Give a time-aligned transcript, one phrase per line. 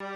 [0.00, 0.06] Fala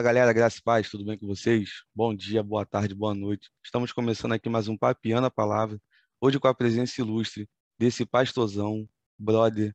[0.00, 1.82] galera, graças e paz, tudo bem com vocês?
[1.92, 3.50] Bom dia, boa tarde, boa noite.
[3.64, 5.82] Estamos começando aqui mais um Papiando a Palavra,
[6.20, 8.88] hoje com a presença ilustre desse pastorzão,
[9.18, 9.74] brother.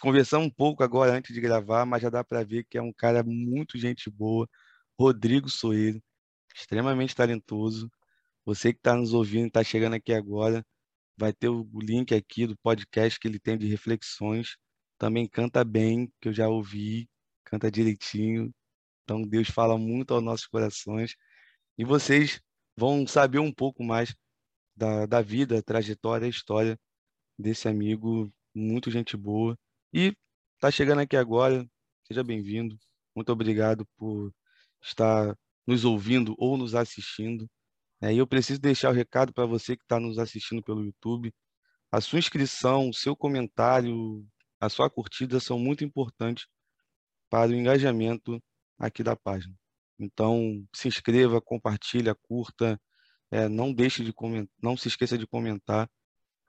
[0.00, 2.90] Conversamos um pouco agora antes de gravar, mas já dá para ver que é um
[2.90, 4.48] cara muito gente boa,
[4.98, 6.02] Rodrigo Soeiro,
[6.56, 7.90] extremamente talentoso.
[8.44, 10.64] Você que está nos ouvindo, está chegando aqui agora,
[11.16, 14.56] vai ter o link aqui do podcast que ele tem de reflexões.
[14.98, 17.08] Também canta bem, que eu já ouvi,
[17.44, 18.52] canta direitinho,
[19.06, 21.14] então, Deus fala muito aos nossos corações
[21.78, 22.40] e vocês
[22.76, 24.14] vão saber um pouco mais
[24.76, 26.78] da, da vida, trajetória, história
[27.38, 29.56] desse amigo, muito gente boa.
[29.92, 30.12] E
[30.56, 31.64] está chegando aqui agora,
[32.08, 32.76] seja bem-vindo.
[33.14, 34.32] Muito obrigado por
[34.82, 37.48] estar nos ouvindo ou nos assistindo.
[38.00, 41.32] É, e eu preciso deixar o recado para você que está nos assistindo pelo YouTube.
[41.90, 44.26] A sua inscrição, o seu comentário,
[44.60, 46.46] a sua curtida são muito importantes
[47.30, 48.42] para o engajamento
[48.78, 49.54] aqui da página.
[49.98, 52.80] Então, se inscreva, compartilha, curta,
[53.30, 55.88] é, não deixe de comentar, não se esqueça de comentar.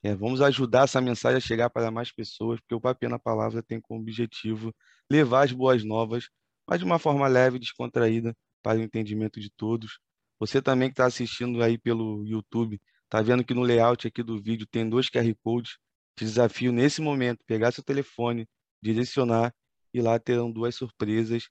[0.03, 3.63] É, vamos ajudar essa mensagem a chegar para mais pessoas, porque o Papel na Palavra
[3.63, 4.73] tem como objetivo
[5.09, 6.29] levar as boas novas,
[6.67, 8.35] mas de uma forma leve, descontraída,
[8.67, 9.97] para o entendimento de todos.
[10.37, 14.41] Você também que está assistindo aí pelo YouTube, está vendo que no layout aqui do
[14.41, 15.77] vídeo tem dois QR Codes.
[16.17, 18.45] Te desafio nesse momento, pegar seu telefone,
[18.83, 19.55] direcionar
[19.93, 21.47] e lá terão duas surpresas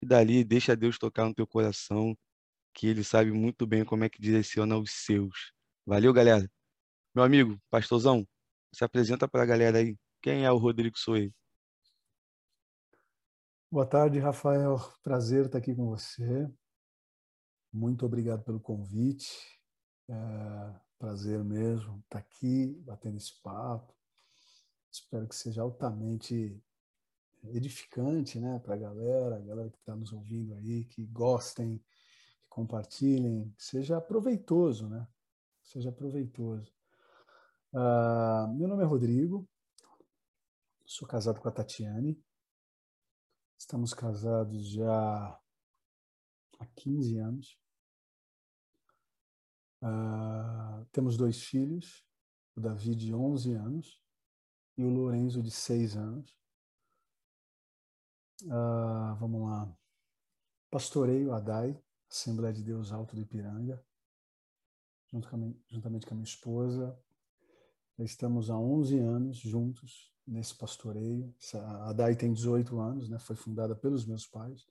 [0.00, 2.16] e dali deixa Deus tocar no teu coração,
[2.72, 5.52] que ele sabe muito bem como é que direciona os seus.
[5.84, 6.48] Valeu, galera.
[7.12, 8.24] Meu amigo, pastorzão,
[8.72, 9.96] se apresenta para a galera aí.
[10.22, 11.32] Quem é o Rodrigo Soei?
[13.72, 14.76] Boa tarde, Rafael.
[15.02, 16.48] Prazer estar aqui com você.
[17.72, 19.28] Muito obrigado pelo convite.
[20.08, 23.94] É prazer mesmo estar aqui, batendo esse papo.
[24.92, 26.62] Espero que seja altamente
[27.44, 32.48] edificante né, para a galera, a galera que está nos ouvindo aí, que gostem, que
[32.50, 35.08] compartilhem, que seja proveitoso, né?
[35.62, 36.70] Seja proveitoso.
[37.72, 39.48] Uh, meu nome é Rodrigo,
[40.84, 42.20] sou casado com a Tatiane,
[43.56, 45.40] estamos casados já
[46.58, 47.59] há 15 anos.
[49.82, 52.04] Uh, temos dois filhos,
[52.54, 54.02] o Davi de 11 anos
[54.76, 56.38] e o Lorenzo de 6 anos.
[58.42, 59.76] Uh, vamos lá.
[60.70, 61.78] Pastoreio Adai,
[62.10, 63.84] Assembleia de Deus Alto do Ipiranga,
[65.12, 66.98] junto com minha, juntamente com a minha esposa.
[67.98, 71.34] Já estamos há 11 anos juntos nesse pastoreio.
[71.54, 73.18] A Adai tem 18 anos, né?
[73.18, 74.66] foi fundada pelos meus pais.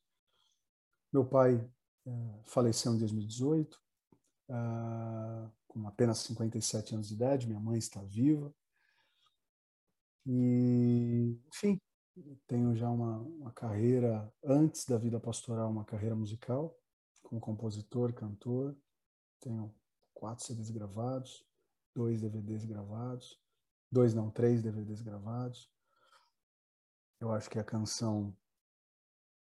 [1.12, 1.56] Meu pai
[2.06, 3.80] uh, faleceu em 2018,
[4.50, 7.48] uh, com apenas 57 anos de idade.
[7.48, 8.54] Minha mãe está viva.
[10.26, 11.80] E, enfim,
[12.48, 16.78] tenho já uma, uma carreira, antes da vida pastoral, uma carreira musical,
[17.24, 18.76] como compositor, cantor.
[19.40, 19.74] Tenho
[20.14, 21.46] quatro CDs gravados,
[21.96, 23.40] dois DVDs gravados,
[23.92, 25.72] dois não, três DVDs gravados.
[27.20, 28.36] Eu acho que a canção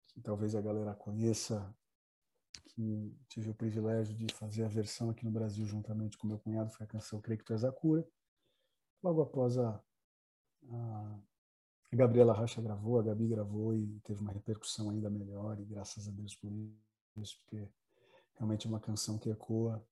[0.09, 1.75] que talvez a galera conheça,
[2.75, 6.71] que tive o privilégio de fazer a versão aqui no Brasil juntamente com meu cunhado,
[6.71, 8.07] foi a canção Creio que Tu És a Cura.
[9.03, 9.83] Logo após a,
[10.71, 11.21] a
[11.93, 16.11] Gabriela Rocha gravou, a Gabi gravou e teve uma repercussão ainda melhor, e graças a
[16.11, 16.51] Deus por
[17.17, 17.69] isso, porque
[18.35, 19.85] realmente é uma canção que ecoa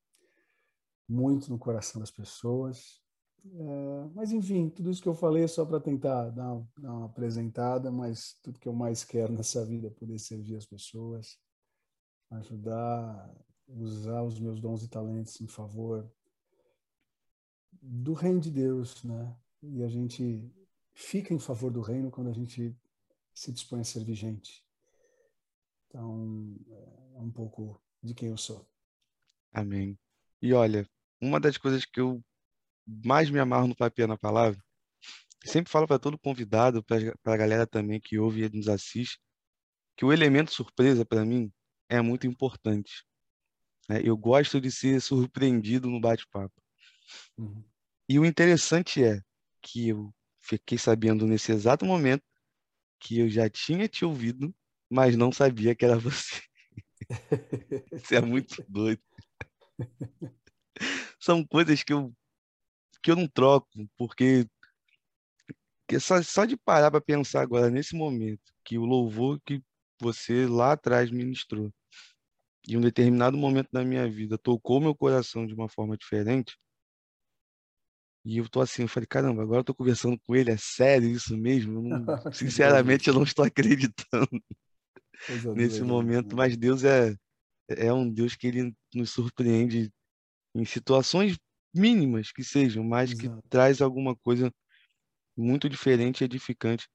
[1.08, 3.02] muito no coração das pessoas.
[3.44, 7.06] É, mas, enfim, tudo isso que eu falei é só para tentar dar dar uma
[7.06, 11.38] apresentada, mas tudo que eu mais quero nessa vida é poder servir as pessoas,
[12.30, 13.34] ajudar,
[13.66, 16.10] usar os meus dons e talentos em favor
[17.80, 19.36] do reino de Deus, né?
[19.62, 20.50] E a gente
[20.92, 22.76] fica em favor do reino quando a gente
[23.34, 24.64] se dispõe a servir gente.
[25.86, 26.56] Então,
[27.14, 28.68] é um pouco de quem eu sou.
[29.52, 29.98] Amém.
[30.42, 30.88] E olha,
[31.20, 32.22] uma das coisas que eu
[32.86, 34.62] mais me amarro no papel na palavra,
[35.44, 39.18] sempre falo para todo convidado, para a galera também que ouve e nos assiste,
[39.96, 41.52] que o elemento surpresa para mim
[41.88, 43.04] é muito importante.
[43.88, 44.00] Né?
[44.04, 46.54] Eu gosto de ser surpreendido no bate-papo.
[47.36, 47.64] Uhum.
[48.08, 49.20] E o interessante é
[49.62, 52.24] que eu fiquei sabendo nesse exato momento
[53.00, 54.54] que eu já tinha te ouvido,
[54.90, 56.42] mas não sabia que era você.
[57.92, 59.02] Isso é muito doido.
[61.20, 62.12] São coisas que eu,
[63.02, 64.46] que eu não troco, porque
[65.86, 69.62] que só, só de parar para pensar agora, nesse momento, que o louvor que
[70.00, 71.72] você lá atrás ministrou,
[72.68, 76.56] em um determinado momento da minha vida tocou meu coração de uma forma diferente,
[78.24, 81.08] e eu tô assim, eu falei, caramba, agora eu tô conversando com ele, é sério
[81.08, 81.78] isso mesmo?
[81.78, 84.28] Eu não, sinceramente, eu não estou acreditando
[85.54, 87.14] nesse momento, mas Deus é,
[87.68, 89.90] é um Deus que ele nos surpreende
[90.54, 91.38] em situações
[91.74, 93.42] mínimas que sejam, mas Exato.
[93.42, 94.52] que traz alguma coisa
[95.36, 96.88] muito diferente e edificante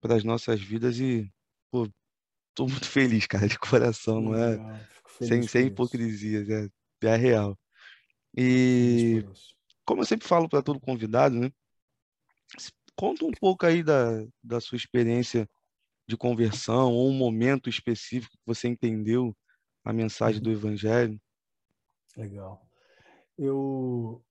[0.00, 1.30] para as nossas vidas e,
[1.70, 1.88] pô,
[2.58, 4.84] tô muito feliz, cara, de coração, não é?
[5.20, 6.68] Sem, sem hipocrisias, é,
[7.04, 7.56] é real.
[8.36, 9.24] E
[9.84, 11.52] como eu sempre falo para todo convidado, né?
[12.96, 15.48] Conta um pouco aí da, da sua experiência
[16.08, 19.36] de conversão ou um momento específico que você entendeu
[19.84, 20.56] a mensagem do uhum.
[20.56, 21.20] Evangelho.
[22.16, 22.68] Legal.
[23.36, 24.24] Eu,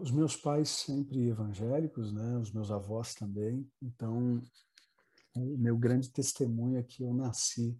[0.00, 2.38] os meus pais sempre evangélicos, né?
[2.38, 3.68] Os meus avós também.
[3.82, 4.40] Então,
[5.34, 7.78] o meu grande testemunho é que eu nasci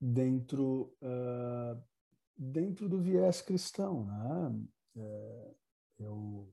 [0.00, 1.82] dentro uh,
[2.36, 4.68] dentro do viés cristão, né?
[4.96, 5.54] É,
[5.98, 6.52] eu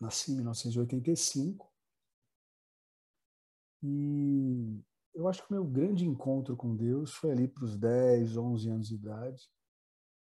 [0.00, 1.72] nasci em 1985
[3.82, 4.82] e
[5.14, 8.70] eu acho que o meu grande encontro com Deus foi ali para os 10, 11
[8.70, 9.50] anos de idade,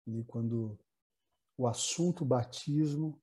[0.06, 0.78] ali quando
[1.56, 3.20] o assunto batismo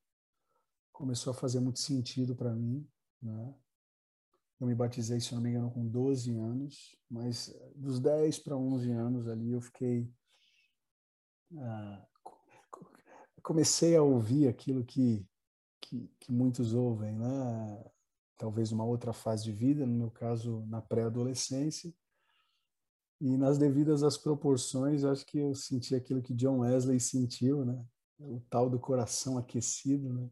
[0.91, 2.87] começou a fazer muito sentido para mim,
[3.21, 3.55] né?
[4.63, 8.91] Eu me batizei, se não me engano, com 12 anos, mas dos 10 para 11
[8.91, 10.09] anos ali eu fiquei
[11.57, 12.07] ah,
[13.41, 15.27] comecei a ouvir aquilo que,
[15.81, 17.83] que, que, muitos ouvem, né?
[18.37, 21.93] talvez uma outra fase de vida, no meu caso, na pré-adolescência.
[23.19, 27.85] E nas devidas às proporções, acho que eu senti aquilo que John Wesley sentiu, né?
[28.17, 30.13] o tal do coração aquecido.
[30.13, 30.29] Né?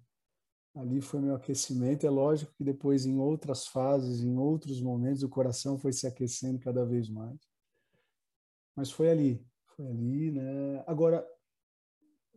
[0.74, 2.06] Ali foi meu aquecimento.
[2.06, 6.60] É lógico que depois, em outras fases, em outros momentos, o coração foi se aquecendo
[6.60, 7.40] cada vez mais.
[8.76, 9.46] Mas foi ali,
[9.76, 10.84] foi ali, né?
[10.88, 11.28] Agora,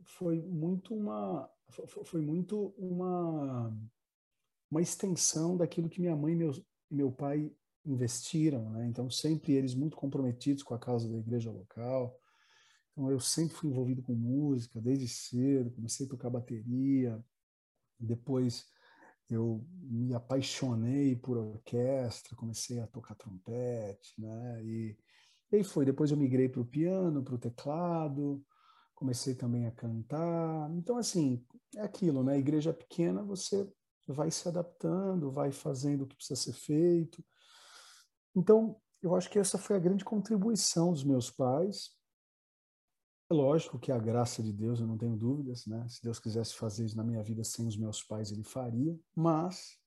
[0.04, 1.50] foi muito uma
[2.04, 3.72] foi muito uma
[4.70, 6.52] uma extensão daquilo que minha mãe e meu,
[6.90, 7.50] meu pai
[7.86, 8.86] investiram, né?
[8.86, 12.18] Então sempre eles muito comprometidos com a causa da igreja local.
[12.92, 17.24] Então eu sempre fui envolvido com música desde cedo, comecei a tocar bateria,
[17.98, 18.66] depois
[19.30, 24.62] eu me apaixonei por orquestra, comecei a tocar trompete, né?
[24.64, 24.96] E,
[25.50, 28.44] e aí foi, depois eu migrei para o piano, para o teclado,
[28.94, 30.70] comecei também a cantar.
[30.72, 31.44] Então, assim,
[31.76, 32.38] é aquilo, né?
[32.38, 33.68] Igreja pequena, você
[34.06, 37.24] vai se adaptando, vai fazendo o que precisa ser feito.
[38.36, 41.90] Então, eu acho que essa foi a grande contribuição dos meus pais.
[43.30, 45.86] É lógico que a graça de Deus, eu não tenho dúvidas, né?
[45.88, 48.98] Se Deus quisesse fazer isso na minha vida sem os meus pais, ele faria.
[49.14, 49.78] Mas,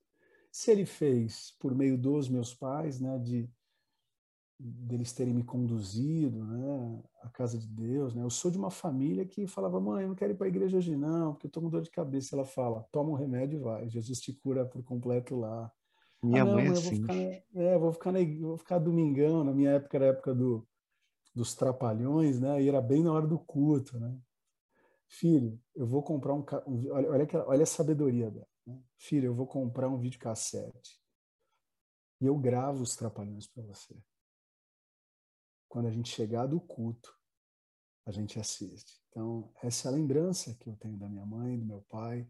[0.50, 3.18] se ele fez por meio dos meus pais, né?
[3.18, 3.48] De
[4.58, 8.14] deles terem me conduzido né, à casa de Deus.
[8.14, 8.24] Né?
[8.24, 10.76] Eu sou de uma família que falava, mãe, eu não quero ir para a igreja
[10.76, 12.34] hoje não, porque eu estou com dor de cabeça.
[12.34, 15.70] Ela fala, toma um remédio e vai, Jesus te cura por completo lá.
[16.20, 17.04] Minha ah, não, mãe é assim.
[17.04, 20.34] Vou ficar, é, vou ficar, na, vou ficar domingão, na minha época era a época
[20.34, 20.66] do,
[21.38, 22.62] dos trapalhões, né?
[22.62, 24.18] E era bem na hora do culto, né?
[25.06, 28.48] Filho, eu vou comprar um, um olha, olha, olha a sabedoria dela.
[28.66, 28.78] Né?
[28.98, 31.00] Filho, eu vou comprar um videocassete
[32.20, 33.96] e eu gravo os trapalhões para você
[35.68, 37.14] quando a gente chegar do culto,
[38.06, 39.00] a gente assiste.
[39.10, 42.26] Então, essa é a lembrança que eu tenho da minha mãe, do meu pai,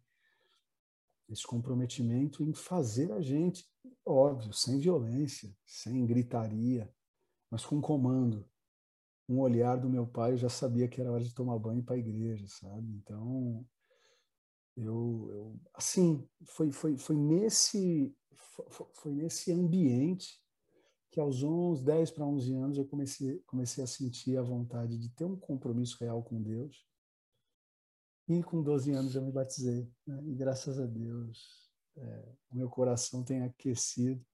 [1.29, 3.65] esse comprometimento em fazer a gente,
[4.05, 6.93] óbvio, sem violência, sem gritaria,
[7.50, 8.48] mas com comando.
[9.29, 11.97] Um olhar do meu pai, eu já sabia que era hora de tomar banho para
[11.97, 12.91] a igreja, sabe?
[12.97, 13.67] Então,
[14.77, 18.17] eu, eu assim, foi, foi, foi, nesse,
[18.94, 20.41] foi, nesse ambiente
[21.11, 25.08] que aos 11, 10 para 11 anos eu comecei, comecei a sentir a vontade de
[25.11, 26.87] ter um compromisso real com Deus.
[28.29, 29.91] E com 12 anos eu me batizei.
[30.06, 30.23] Né?
[30.27, 34.25] E graças a Deus, é, o meu coração tem aquecido,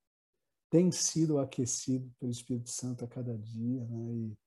[0.68, 3.86] tem sido aquecido pelo Espírito Santo a cada dia.
[3.86, 4.12] Né?
[4.12, 4.38] E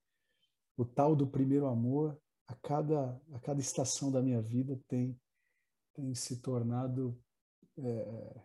[0.77, 2.17] o tal do primeiro amor,
[2.48, 5.19] a cada, a cada estação da minha vida, tem,
[5.93, 7.19] tem se tornado.
[7.79, 8.43] É,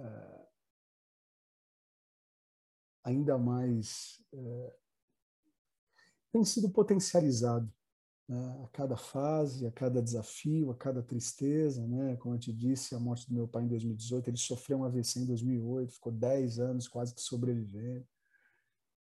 [0.00, 0.48] é,
[3.04, 4.76] ainda mais é,
[6.30, 7.72] tem sido potencializado
[8.28, 8.62] né?
[8.62, 12.16] a cada fase, a cada desafio, a cada tristeza, né?
[12.16, 15.20] Como eu te disse, a morte do meu pai em 2018, ele sofreu um AVC
[15.20, 18.06] em 2008, ficou 10 anos quase que sobrevivendo.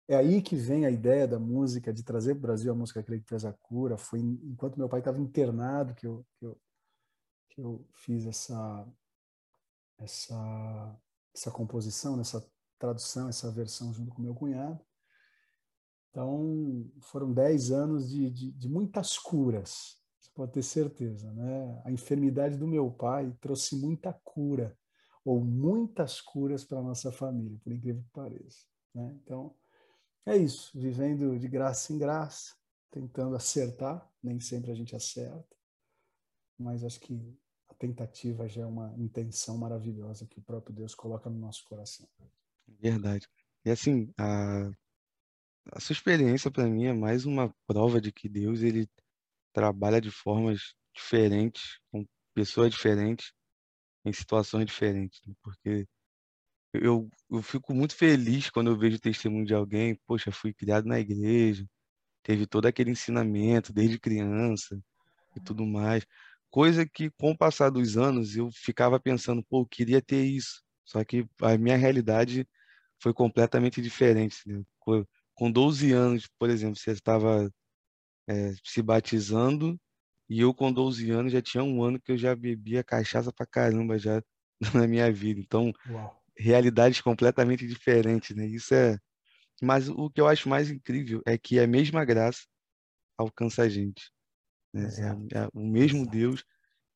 [0.06, 3.02] É aí que vem a ideia da música, de trazer para o Brasil a música
[3.02, 3.96] que Traz a Cura.
[3.96, 6.60] Foi enquanto meu pai estava internado que eu, que eu,
[7.48, 8.86] que eu fiz essa,
[9.98, 11.00] essa,
[11.34, 12.46] essa composição, essa
[12.78, 14.78] tradução, essa versão junto com meu cunhado.
[16.10, 21.32] Então, foram dez anos de, de, de muitas curas, você pode ter certeza.
[21.32, 21.82] Né?
[21.84, 24.76] A enfermidade do meu pai trouxe muita cura,
[25.24, 28.66] ou muitas curas para a nossa família, por incrível que pareça.
[28.94, 29.12] Né?
[29.24, 29.56] Então,
[30.26, 32.54] é isso, vivendo de graça em graça,
[32.90, 35.56] tentando acertar, nem sempre a gente acerta,
[36.58, 37.36] mas acho que
[37.68, 42.08] a tentativa já é uma intenção maravilhosa que o próprio Deus coloca no nosso coração.
[42.66, 43.28] Verdade.
[43.64, 44.70] E assim, a,
[45.72, 48.88] a sua experiência para mim é mais uma prova de que Deus ele
[49.52, 53.32] trabalha de formas diferentes, com pessoas diferentes,
[54.04, 55.34] em situações diferentes, né?
[55.42, 55.88] porque
[56.82, 60.86] eu, eu fico muito feliz quando eu vejo o testemunho de alguém, poxa, fui criado
[60.86, 61.66] na igreja,
[62.22, 64.78] teve todo aquele ensinamento desde criança
[65.36, 66.06] e tudo mais.
[66.50, 70.62] Coisa que, com o passar dos anos, eu ficava pensando, pô, eu queria ter isso.
[70.84, 72.46] Só que a minha realidade
[73.00, 74.36] foi completamente diferente.
[74.46, 74.62] Né?
[75.34, 77.50] Com 12 anos, por exemplo, você estava
[78.28, 79.78] é, se batizando
[80.28, 83.46] e eu com 12 anos já tinha um ano que eu já bebia cachaça pra
[83.46, 84.22] caramba já
[84.74, 85.40] na minha vida.
[85.40, 86.23] Então, Uau.
[86.36, 88.46] Realidades completamente diferentes, né?
[88.46, 88.98] Isso é.
[89.62, 92.44] Mas o que eu acho mais incrível é que a mesma graça
[93.16, 94.10] alcança a gente.
[94.72, 94.88] Né?
[95.32, 96.10] É, é, o mesmo Exato.
[96.10, 96.44] Deus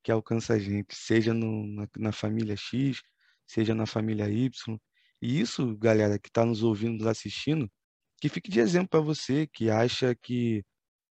[0.02, 3.00] que alcança a gente, seja no, na, na, família X,
[3.46, 4.78] seja na família Y.
[5.20, 7.70] E isso, galera, que está nos ouvindo, nos assistindo,
[8.20, 10.64] que fique de exemplo para você que acha que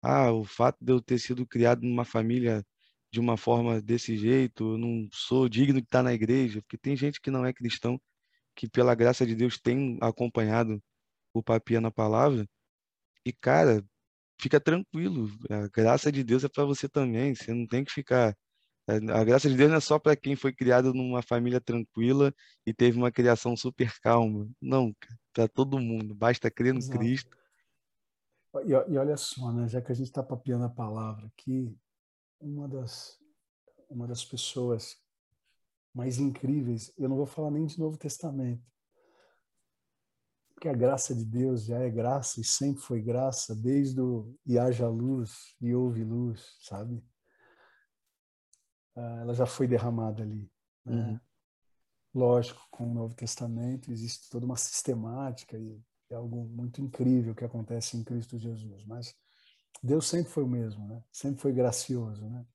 [0.02, 2.64] ah, o fato de eu ter sido criado numa família
[3.12, 6.96] de uma forma desse jeito, eu não sou digno de estar na igreja, porque tem
[6.96, 8.00] gente que não é cristão,
[8.54, 10.82] que pela graça de Deus tem acompanhado
[11.34, 12.46] o papia na palavra.
[13.24, 13.84] E cara,
[14.40, 18.36] fica tranquilo, a graça de Deus é para você também, você não tem que ficar
[19.14, 22.34] a graça de Deus não é só para quem foi criado numa família tranquila
[22.66, 24.50] e teve uma criação super calma.
[24.60, 24.92] Não,
[25.32, 26.16] para todo mundo.
[26.16, 26.98] Basta crer no Exato.
[26.98, 27.30] Cristo
[28.60, 31.74] e, e olha só, né, já que a gente está papiando a palavra aqui,
[32.40, 33.18] uma das,
[33.88, 35.01] uma das pessoas
[35.94, 38.64] mais incríveis, eu não vou falar nem de Novo Testamento,
[40.54, 44.58] porque a graça de Deus já é graça e sempre foi graça, desde o e
[44.58, 47.04] haja luz e houve luz, sabe?
[48.94, 50.48] Ah, ela já foi derramada ali.
[50.84, 50.94] Né?
[50.94, 51.20] Uhum.
[52.14, 57.44] Lógico, com o Novo Testamento existe toda uma sistemática e é algo muito incrível que
[57.44, 58.84] acontece em Cristo Jesus.
[58.84, 59.16] Mas
[59.82, 61.02] Deus sempre foi o mesmo, né?
[61.10, 62.46] Sempre foi gracioso, né?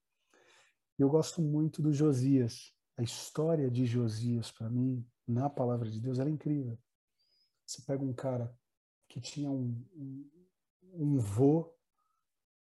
[0.98, 2.72] Eu gosto muito do Josias.
[2.98, 6.78] A história de Josias, para mim, na palavra de Deus, era é incrível.
[7.64, 8.54] Você pega um cara
[9.08, 10.30] que tinha um, um,
[10.92, 11.72] um vô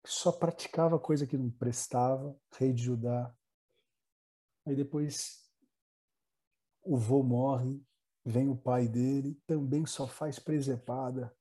[0.02, 3.34] que só praticava coisa que não prestava, rei de Judá.
[4.64, 5.50] Aí depois
[6.82, 7.84] o vô morre,
[8.24, 11.34] Vem o pai dele, também só faz presepada,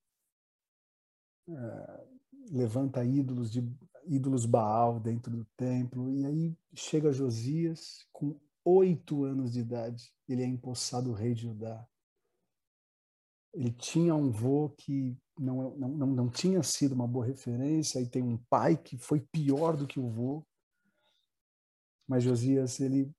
[1.47, 2.07] é,
[2.51, 3.61] levanta ídolos de
[4.05, 6.09] ídolos Baal dentro do templo.
[6.09, 8.39] E aí chega Josias com
[8.77, 11.87] oito anos de idade, ele é empossado rei de Judá.
[13.53, 18.07] Ele tinha um vô que não, não, não, não tinha sido uma boa referência, e
[18.07, 20.45] tem um pai que foi pior do que o vô.
[22.07, 23.11] Mas Josias, ele,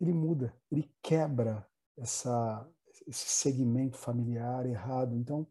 [0.00, 2.68] ele muda, ele quebra essa,
[3.06, 5.14] esse segmento familiar errado.
[5.14, 5.46] Então,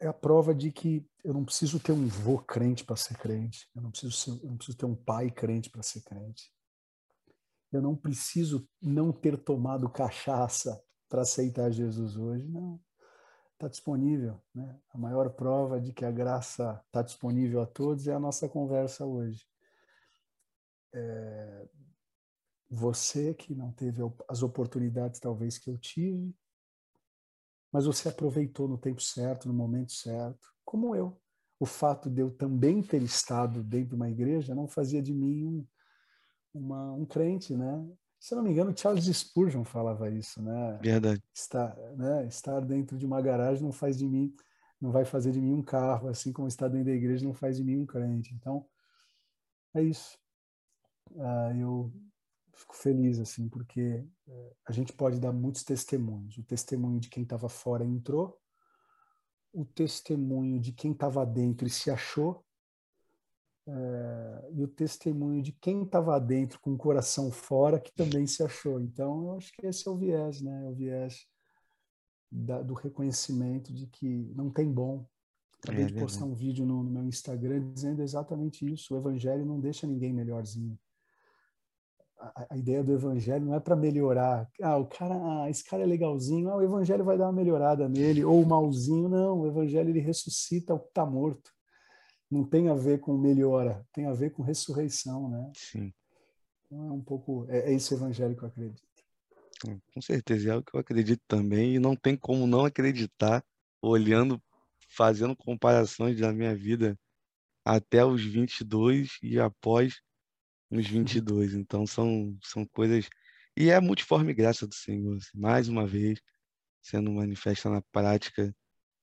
[0.00, 3.68] é a prova de que eu não preciso ter um vô crente para ser crente,
[3.74, 6.52] eu não preciso, ser, eu não preciso ter um pai crente para ser crente.
[7.72, 12.80] Eu não preciso não ter tomado cachaça para aceitar Jesus hoje, não.
[13.54, 14.40] Está disponível.
[14.54, 14.78] Né?
[14.92, 19.06] A maior prova de que a graça está disponível a todos é a nossa conversa
[19.06, 19.46] hoje.
[20.92, 21.68] É,
[22.68, 26.34] você que não teve as oportunidades talvez que eu tive,
[27.70, 31.18] mas você aproveitou no tempo certo, no momento certo, como eu.
[31.60, 35.44] O fato de eu também ter estado dentro de uma igreja não fazia de mim
[35.44, 35.66] um,
[36.54, 37.86] uma, um crente, né?
[38.20, 40.78] Se não me engano, Charles Spurgeon falava isso, né?
[40.80, 41.22] Verdade.
[41.34, 42.26] Estar, né?
[42.26, 44.32] estar dentro de uma garagem não faz de mim,
[44.80, 47.56] não vai fazer de mim um carro, assim como estar dentro da igreja não faz
[47.56, 48.32] de mim um crente.
[48.34, 48.64] Então,
[49.74, 50.16] é isso.
[51.10, 51.92] Uh, eu
[52.54, 57.22] fico feliz assim porque é, a gente pode dar muitos testemunhos o testemunho de quem
[57.22, 58.38] estava fora entrou
[59.52, 62.44] o testemunho de quem estava dentro e se achou
[63.66, 68.42] é, e o testemunho de quem estava dentro com o coração fora que também se
[68.42, 68.80] achou.
[68.80, 70.64] Então eu acho que esse é o viés né?
[70.64, 71.26] É o viés
[72.30, 75.06] da, do reconhecimento de que não tem bom.
[75.62, 78.94] Acabei é, de postar um vídeo no, no meu Instagram dizendo exatamente isso.
[78.94, 80.76] O evangelho não deixa ninguém melhorzinho.
[82.18, 84.48] A, a, ideia do evangelho não é para melhorar.
[84.60, 87.88] Ah, o cara, ah, esse cara é legalzinho, ah, o evangelho vai dar uma melhorada
[87.88, 89.08] nele, ou o malzinho.
[89.08, 91.52] Não, o evangelho ele ressuscita o que está morto.
[92.32, 95.52] Não tem a ver com melhora, tem a ver com ressurreição, né?
[95.54, 95.92] Sim.
[96.64, 98.82] Então é um pouco, é, é esse evangelho que eu acredito.
[99.92, 103.44] Com certeza, é o que eu acredito também, e não tem como não acreditar,
[103.82, 104.42] olhando,
[104.88, 106.98] fazendo comparações da minha vida
[107.62, 110.00] até os 22 e após
[110.70, 111.52] os 22.
[111.52, 113.10] Então são, são coisas.
[113.54, 116.18] E é a multiforme graça do Senhor, assim, mais uma vez,
[116.80, 118.56] sendo manifesta na prática.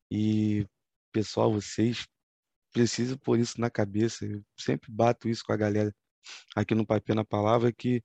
[0.09, 0.65] E,
[1.12, 2.07] pessoal, vocês
[2.71, 4.25] precisam pôr isso na cabeça.
[4.25, 5.93] Eu sempre bato isso com a galera
[6.55, 8.03] aqui no Papel na Palavra, que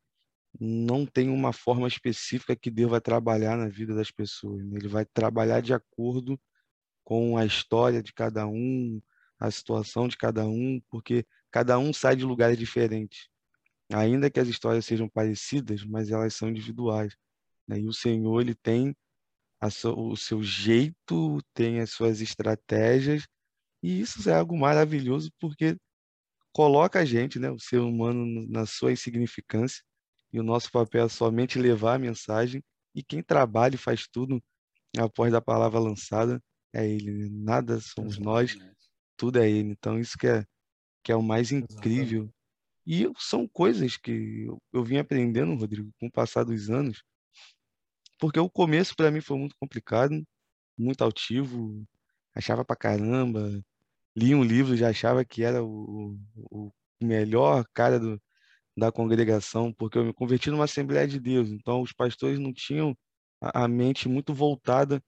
[0.60, 4.64] não tem uma forma específica que Deus vai trabalhar na vida das pessoas.
[4.64, 4.78] Né?
[4.78, 6.40] Ele vai trabalhar de acordo
[7.02, 9.02] com a história de cada um,
[9.38, 13.28] a situação de cada um, porque cada um sai de lugares diferentes.
[13.92, 17.14] Ainda que as histórias sejam parecidas, mas elas são individuais.
[17.66, 17.80] Né?
[17.80, 18.96] E o Senhor ele tem
[19.70, 23.26] so, o seu jeito, tem as suas estratégias,
[23.84, 25.76] e isso é algo maravilhoso porque
[26.54, 29.84] coloca a gente, né, o ser humano, na sua insignificância,
[30.32, 32.64] e o nosso papel é somente levar a mensagem,
[32.94, 34.42] e quem trabalha e faz tudo
[34.96, 37.12] após da palavra lançada é Ele.
[37.12, 37.28] Né?
[37.30, 38.56] Nada somos nós,
[39.18, 39.72] tudo é Ele.
[39.72, 40.46] Então, isso que é,
[41.02, 42.32] que é o mais incrível.
[42.86, 47.04] E são coisas que eu, eu vim aprendendo, Rodrigo, com o passar dos anos,
[48.18, 50.24] porque o começo para mim foi muito complicado,
[50.78, 51.84] muito altivo,
[52.34, 53.62] achava pra caramba,
[54.16, 58.20] li um livro, já achava que era o, o melhor cara do,
[58.76, 62.96] da congregação, porque eu me converti numa Assembleia de Deus, então os pastores não tinham
[63.40, 65.02] a, a mente muito voltada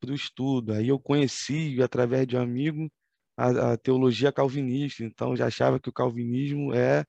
[0.00, 0.72] para o estudo.
[0.72, 2.90] Aí eu conheci, através de um amigo,
[3.36, 7.04] a, a, teologia calvinista, então já achava que o calvinismo é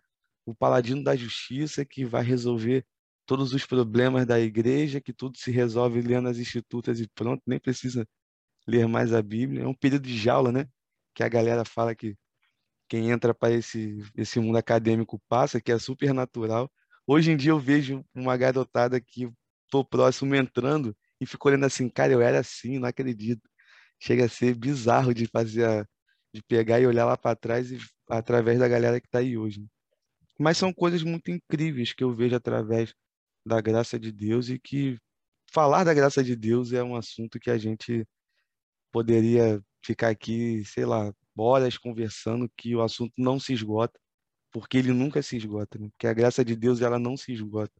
[0.45, 2.85] o paladino da justiça que vai resolver
[3.25, 7.59] todos os problemas da igreja, que tudo se resolve lendo as institutas e pronto, nem
[7.59, 8.07] precisa
[8.67, 9.63] ler mais a Bíblia.
[9.63, 10.67] É um período de jaula, né?
[11.15, 12.15] Que a galera fala que
[12.87, 16.71] quem entra para esse, esse mundo acadêmico passa, que é super natural.
[17.07, 19.31] Hoje em dia eu vejo uma garotada que
[19.69, 23.49] tô próximo entrando e fico olhando assim, cara, eu era assim, não acredito.
[23.99, 25.87] Chega a ser bizarro de fazer, a,
[26.33, 29.65] de pegar e olhar lá para trás e através da galera que está aí hoje.
[30.39, 32.93] Mas são coisas muito incríveis que eu vejo através
[33.45, 34.97] da graça de Deus e que
[35.51, 38.05] falar da graça de Deus é um assunto que a gente
[38.91, 43.99] poderia ficar aqui, sei lá, horas conversando que o assunto não se esgota,
[44.51, 45.89] porque ele nunca se esgota, né?
[45.89, 47.73] porque a graça de Deus ela não se esgota.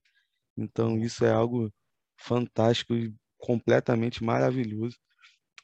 [0.58, 1.74] Então isso é algo
[2.18, 4.98] fantástico e completamente maravilhoso.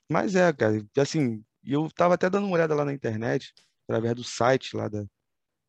[0.10, 4.24] Mas é, cara, assim, eu estava até dando uma olhada lá na internet, através do
[4.24, 5.06] site lá da,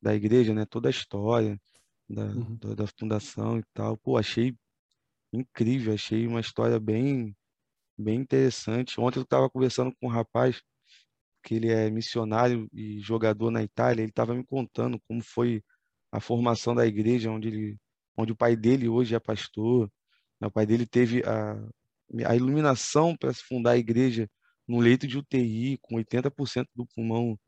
[0.00, 0.66] da igreja, né?
[0.66, 1.61] Toda a história
[2.08, 2.56] da, uhum.
[2.56, 3.96] da, da, fundação e tal.
[3.98, 4.56] Pô, achei
[5.32, 7.37] incrível, achei uma história bem,
[7.98, 9.00] bem interessante.
[9.00, 10.62] Ontem eu estava conversando com um rapaz
[11.42, 14.02] que ele é missionário e jogador na Itália.
[14.02, 15.62] Ele estava me contando como foi
[16.12, 17.78] a formação da igreja, onde ele,
[18.16, 19.90] onde o pai dele hoje é pastor.
[20.40, 20.48] Né?
[20.48, 21.55] O pai dele teve a,
[22.26, 24.28] a iluminação para se fundar a igreja
[24.66, 27.38] no leito de UTI, com 80% do pulmão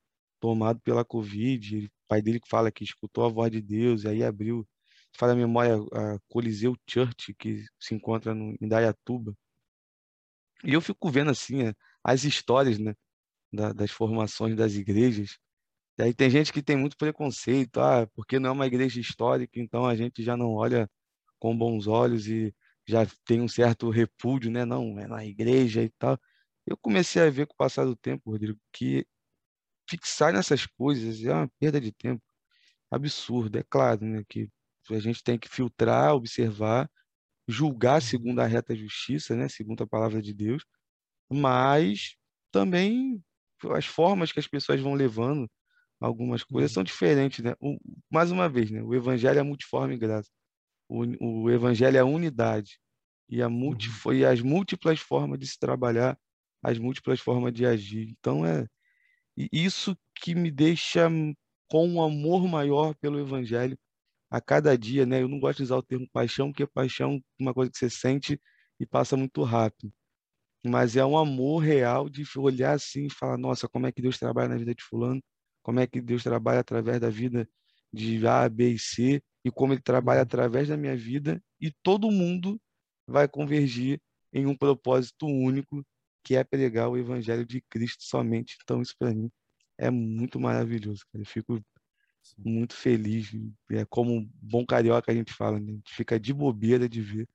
[0.40, 1.86] tomado pela Covid.
[1.86, 4.66] O pai dele fala que escutou a voz de Deus, e aí abriu,
[5.16, 9.34] fala a memória, a Coliseu Church, que se encontra no, em Dayatuba.
[10.64, 11.72] E eu fico vendo assim
[12.02, 12.94] as histórias né,
[13.52, 15.38] da, das formações das igrejas.
[15.98, 19.60] E aí tem gente que tem muito preconceito, ah, porque não é uma igreja histórica,
[19.60, 20.90] então a gente já não olha
[21.38, 22.54] com bons olhos e
[22.86, 24.64] já tem um certo repúdio, né?
[24.64, 26.18] Não, é na igreja e tal.
[26.66, 29.06] Eu comecei a ver com o passar do tempo, Rodrigo, que
[29.88, 32.22] fixar nessas coisas é uma perda de tempo
[32.90, 33.60] absurda.
[33.60, 34.50] É claro, né, que
[34.90, 36.90] a gente tem que filtrar, observar,
[37.48, 40.64] julgar segundo a reta justiça, né, segundo a palavra de Deus,
[41.30, 42.16] mas
[42.52, 43.22] também
[43.72, 45.48] as formas que as pessoas vão levando
[46.00, 46.74] algumas coisas uhum.
[46.74, 47.54] são diferentes, né?
[47.60, 47.78] O,
[48.10, 50.30] mais uma vez, né, o evangelho é multiforme graça.
[50.88, 52.78] O, o evangelho é a unidade
[53.28, 54.12] e, a multi, uhum.
[54.12, 56.18] e as múltiplas formas de se trabalhar,
[56.62, 58.08] as múltiplas formas de agir.
[58.18, 58.66] Então é
[59.36, 61.08] isso que me deixa
[61.68, 63.76] com um amor maior pelo evangelho
[64.34, 65.22] a cada dia, né?
[65.22, 67.88] Eu não gosto de usar o termo paixão, porque paixão é uma coisa que você
[67.88, 68.40] sente
[68.80, 69.92] e passa muito rápido.
[70.66, 74.18] Mas é um amor real de olhar assim e falar, nossa, como é que Deus
[74.18, 75.22] trabalha na vida de fulano?
[75.62, 77.48] Como é que Deus trabalha através da vida
[77.92, 79.22] de A, B e C?
[79.44, 80.24] E como ele trabalha uhum.
[80.24, 82.60] através da minha vida e todo mundo
[83.06, 84.00] vai convergir
[84.32, 85.86] em um propósito único,
[86.24, 88.56] que é pregar o evangelho de Cristo somente.
[88.64, 89.30] Então, isso para mim
[89.78, 91.04] é muito maravilhoso.
[91.12, 91.22] Cara.
[91.22, 91.60] Eu fico.
[92.38, 93.30] Muito feliz.
[93.70, 95.72] É como bom carioca a gente fala, né?
[95.72, 97.28] a gente fica de bobeira de ver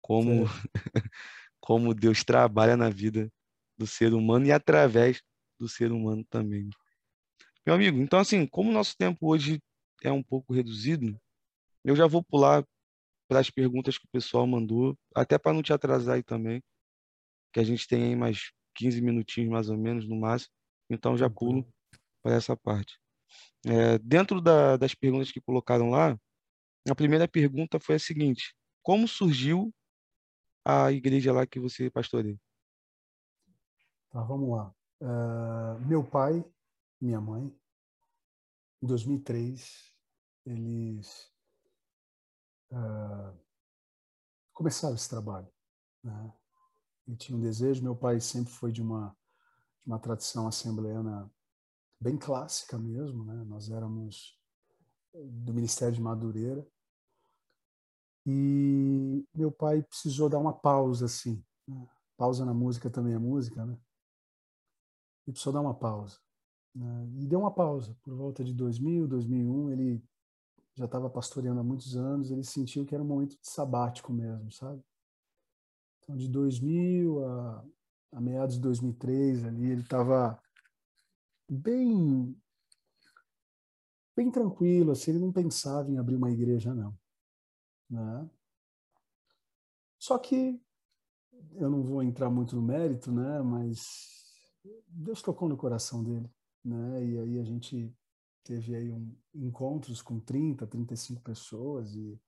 [0.00, 0.44] como,
[1.60, 3.30] como Deus trabalha na vida
[3.76, 5.22] do ser humano e através
[5.58, 6.68] do ser humano também.
[7.64, 9.60] Meu amigo, então assim, como o nosso tempo hoje
[10.02, 11.20] é um pouco reduzido,
[11.84, 12.64] eu já vou pular
[13.28, 16.62] para as perguntas que o pessoal mandou, até para não te atrasar aí também,
[17.52, 20.52] que a gente tem aí mais 15 minutinhos mais ou menos no máximo,
[20.88, 21.66] então já pulo
[22.22, 22.98] para essa parte.
[23.66, 26.18] É, dentro da, das perguntas que colocaram lá,
[26.88, 29.72] a primeira pergunta foi a seguinte: como surgiu
[30.64, 32.38] a igreja lá que você pastoreia?
[34.10, 34.74] Tá, vamos lá.
[35.00, 36.44] Uh, meu pai,
[37.00, 37.54] minha mãe,
[38.82, 39.94] em 2003,
[40.46, 41.30] eles
[42.72, 43.38] uh,
[44.52, 45.48] começaram esse trabalho.
[46.02, 46.32] Né?
[47.06, 47.82] E tinha um desejo.
[47.82, 49.16] Meu pai sempre foi de uma,
[49.80, 51.30] de uma tradição assembleana
[52.00, 53.24] bem clássica mesmo.
[53.24, 53.44] Né?
[53.44, 54.38] Nós éramos
[55.12, 56.66] do Ministério de Madureira.
[58.26, 61.42] E meu pai precisou dar uma pausa, assim.
[61.66, 61.88] Né?
[62.16, 63.78] Pausa na música também é música, né?
[65.26, 66.18] E precisou dar uma pausa.
[66.74, 67.08] Né?
[67.18, 67.96] E deu uma pausa.
[68.02, 70.04] Por volta de 2000, 2001, ele
[70.74, 74.50] já estava pastoreando há muitos anos, ele sentiu que era um momento de sabático mesmo,
[74.52, 74.82] sabe?
[75.98, 77.64] Então, de 2000 a,
[78.12, 80.40] a meados de 2003, ali, ele estava
[81.50, 82.36] bem
[84.16, 86.94] bem tranquilo, assim, ele não pensava em abrir uma igreja, não.
[87.88, 88.30] Né?
[89.98, 90.60] Só que
[91.54, 93.42] eu não vou entrar muito no mérito, né?
[93.42, 93.80] Mas
[94.86, 96.30] Deus tocou no coração dele,
[96.64, 97.04] né?
[97.04, 97.94] E aí a gente
[98.44, 102.20] teve aí um, encontros com 30, 35 pessoas e,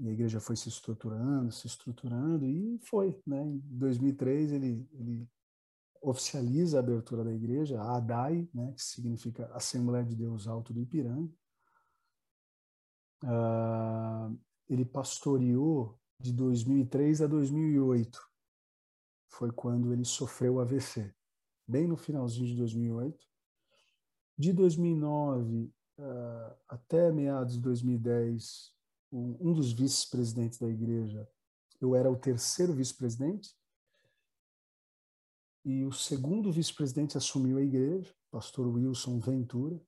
[0.00, 3.42] e a igreja foi se estruturando, se estruturando e foi, né?
[3.42, 5.28] Em 2003 ele, ele
[6.02, 8.72] oficializa a abertura da igreja, a ADAI, né?
[8.72, 11.32] Que significa Assembleia de Deus Alto do Ipiranga.
[13.24, 18.20] Uh, ele pastoreou de 2003 a 2008.
[19.28, 21.14] Foi quando ele sofreu AVC,
[21.66, 23.26] bem no finalzinho de 2008.
[24.36, 28.72] De 2009 uh, ah, até meados de 2010,
[29.10, 31.28] um, um dos vice-presidentes da igreja,
[31.80, 33.57] eu era o terceiro vice-presidente,
[35.68, 39.78] e o segundo vice-presidente assumiu a igreja, pastor Wilson Ventura.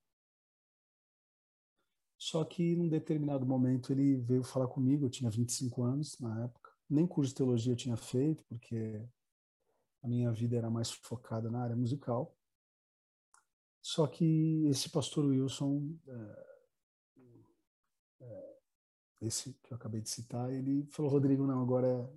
[2.19, 6.71] Só que num determinado momento ele veio falar comigo, eu tinha 25 anos na época,
[6.87, 9.03] nem curso de teologia eu tinha feito, porque
[10.03, 12.37] a minha vida era mais focada na área musical.
[13.81, 16.57] Só que esse pastor Wilson, é,
[18.21, 18.59] é,
[19.23, 22.12] esse que eu acabei de citar, ele falou: Rodrigo, não, agora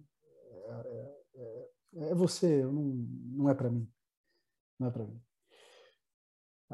[0.68, 3.90] é, é, é, é você, não, não é para mim.
[4.80, 5.22] Não é para mim.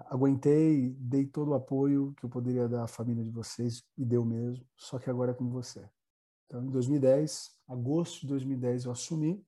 [0.07, 4.23] Aguentei, dei todo o apoio que eu poderia dar à família de vocês e deu
[4.23, 5.87] mesmo, só que agora é com você.
[6.45, 9.45] Então, em 2010, agosto de 2010, eu assumi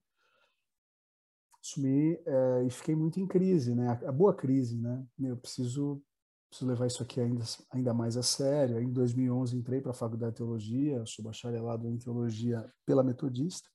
[1.62, 3.88] assumi é, e fiquei muito em crise, né?
[3.88, 5.06] A, a boa crise, né?
[5.20, 6.02] Eu preciso,
[6.50, 8.80] preciso levar isso aqui ainda, ainda mais a sério.
[8.80, 13.70] Em 2011 entrei para a Faculdade de Teologia, sou bacharelado em Teologia pela Metodista.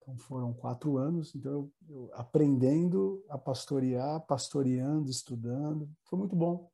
[0.00, 6.70] Então foram quatro anos, então eu, eu aprendendo a pastorear, pastoreando, estudando, foi muito bom.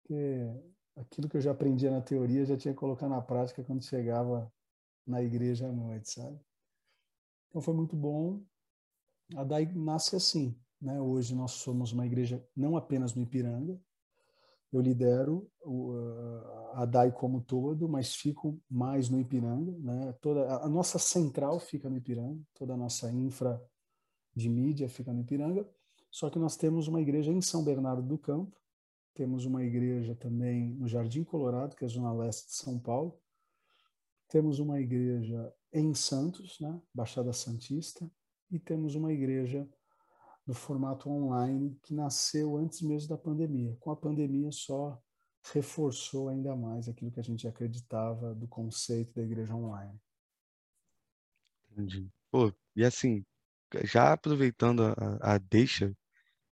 [0.00, 0.48] Porque
[0.96, 4.52] aquilo que eu já aprendia na teoria já tinha que colocar na prática quando chegava
[5.06, 6.40] na igreja à noite, sabe?
[7.48, 8.42] Então foi muito bom
[9.36, 10.58] a DAI nasce assim.
[10.80, 11.00] Né?
[11.00, 13.80] Hoje nós somos uma igreja não apenas no Ipiranga,
[14.76, 15.48] eu lidero
[16.72, 19.72] a DAI como todo, mas fico mais no Ipiranga.
[19.78, 20.12] Né?
[20.20, 23.62] Toda, a nossa central fica no Ipiranga, toda a nossa infra
[24.34, 25.68] de mídia fica no Ipiranga,
[26.10, 28.56] só que nós temos uma igreja em São Bernardo do Campo,
[29.14, 33.16] temos uma igreja também no Jardim Colorado, que é a zona leste de São Paulo,
[34.28, 36.80] temos uma igreja em Santos, né?
[36.92, 38.10] Baixada Santista,
[38.50, 39.68] e temos uma igreja
[40.46, 43.76] no formato online que nasceu antes mesmo da pandemia.
[43.80, 45.00] Com a pandemia só
[45.52, 49.98] reforçou ainda mais aquilo que a gente acreditava do conceito da igreja online.
[51.70, 52.08] Entendi.
[52.30, 53.24] Pô, e assim,
[53.84, 55.94] já aproveitando a, a deixa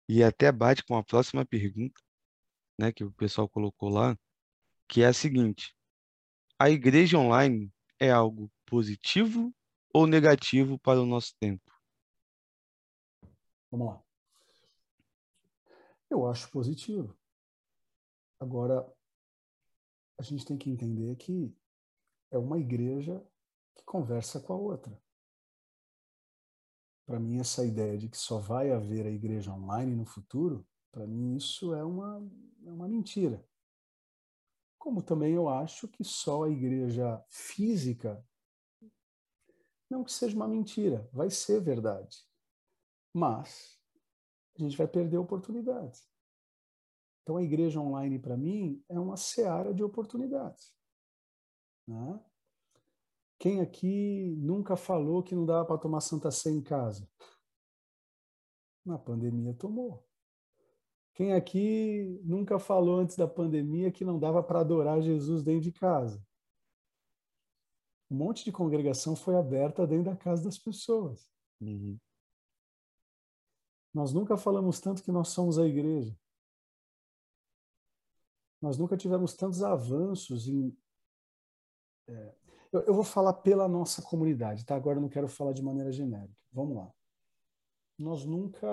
[0.09, 2.01] e até bate com a próxima pergunta,
[2.79, 4.17] né, que o pessoal colocou lá,
[4.89, 5.75] que é a seguinte:
[6.59, 9.55] a igreja online é algo positivo
[9.95, 11.80] ou negativo para o nosso tempo?
[13.71, 14.05] Vamos lá.
[16.09, 17.17] Eu acho positivo.
[18.39, 18.91] Agora,
[20.19, 21.57] a gente tem que entender que
[22.31, 23.25] é uma igreja
[23.75, 25.01] que conversa com a outra.
[27.07, 31.07] Para mim, essa ideia de que só vai haver a igreja online no futuro, para
[31.07, 32.23] mim isso é uma,
[32.67, 33.45] é uma mentira.
[34.79, 38.25] como também eu acho que só a igreja física,
[39.91, 42.30] não que seja uma mentira, vai ser verdade.
[43.13, 43.79] Mas
[44.57, 46.09] a gente vai perder oportunidades.
[47.23, 50.73] Então a igreja online, para mim, é uma seara de oportunidades.
[51.87, 52.21] Né?
[53.39, 57.09] Quem aqui nunca falou que não dava para tomar Santa Ceia em casa?
[58.85, 60.07] Na pandemia tomou.
[61.15, 65.73] Quem aqui nunca falou antes da pandemia que não dava para adorar Jesus dentro de
[65.73, 66.23] casa?
[68.11, 71.31] Um monte de congregação foi aberta dentro da casa das pessoas.
[71.61, 71.99] Uhum.
[73.93, 76.17] Nós nunca falamos tanto que nós somos a igreja.
[78.61, 80.77] Nós nunca tivemos tantos avanços em.
[82.07, 82.35] É,
[82.73, 84.77] eu, eu, vou falar pela nossa comunidade, tá?
[84.77, 86.39] Agora eu não quero falar de maneira genérica.
[86.53, 86.93] Vamos lá.
[87.99, 88.69] Nós nunca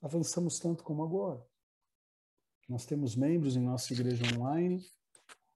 [0.00, 1.44] avançamos tanto como agora.
[2.68, 4.84] Nós temos membros em nossa igreja online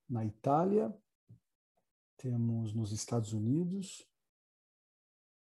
[0.08, 0.94] na Itália,
[2.16, 4.06] temos nos Estados Unidos,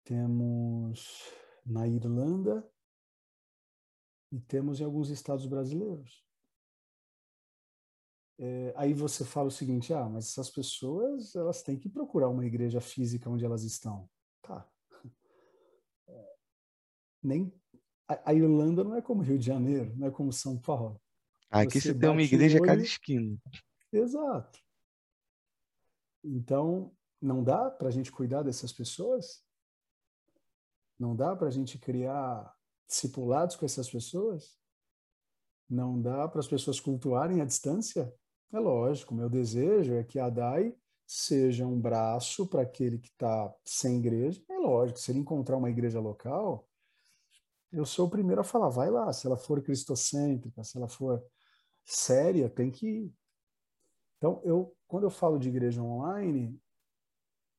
[0.04, 1.23] temos
[1.65, 2.69] na Irlanda
[4.32, 6.26] e temos em alguns estados brasileiros.
[8.40, 12.46] É, aí você fala o seguinte, ah, mas essas pessoas elas têm que procurar uma
[12.46, 14.08] igreja física onde elas estão.
[14.42, 14.70] Tá.
[16.08, 16.36] É,
[17.24, 17.52] nem
[18.08, 21.02] a, a Irlanda não é como Rio de Janeiro, não é como São Paulo.
[21.50, 23.38] Aqui você, você tem uma igreja a cada esquina.
[23.92, 24.60] Exato.
[26.24, 29.44] Então, não dá para a gente cuidar dessas pessoas?
[31.00, 32.54] Não dá para a gente criar
[32.88, 34.58] discipulados com essas pessoas?
[35.69, 38.13] Não dá para as pessoas cultuarem à distância?
[38.54, 40.73] É lógico, meu desejo é que a DAI
[41.06, 44.43] seja um braço para aquele que está sem igreja.
[44.50, 46.67] É lógico, se ele encontrar uma igreja local,
[47.71, 51.23] eu sou o primeiro a falar, vai lá, se ela for cristocêntrica, se ela for
[51.86, 53.15] séria, tem que ir.
[54.17, 56.60] Então, eu, quando eu falo de igreja online,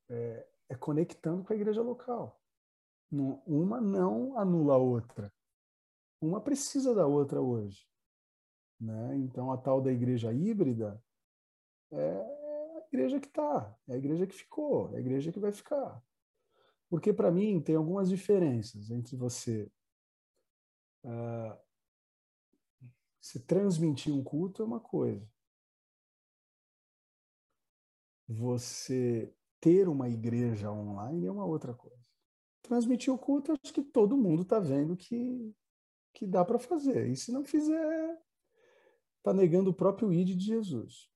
[0.09, 2.38] é, é conectando com a igreja local.
[3.11, 5.33] Uma não anula a outra.
[6.21, 7.87] Uma precisa da outra hoje.
[8.79, 9.17] Né?
[9.17, 11.01] Então, a tal da igreja híbrida
[11.91, 12.39] é
[12.77, 16.03] a igreja que está, é a igreja que ficou, é a igreja que vai ficar.
[16.89, 19.71] Porque, para mim, tem algumas diferenças entre você
[21.03, 21.57] uh,
[23.19, 25.27] se transmitir um culto é uma coisa.
[28.27, 31.98] Você ter uma igreja online é uma outra coisa.
[32.69, 35.51] Transmitir o culto, acho que todo mundo está vendo que,
[36.13, 37.07] que dá para fazer.
[37.07, 38.15] E se não fizer,
[39.17, 41.09] está negando o próprio ID de Jesus.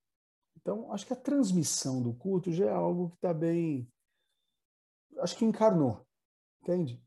[0.58, 3.88] Então, acho que a transmissão do culto já é algo que está bem.
[5.20, 6.04] Acho que encarnou,
[6.64, 7.00] entende?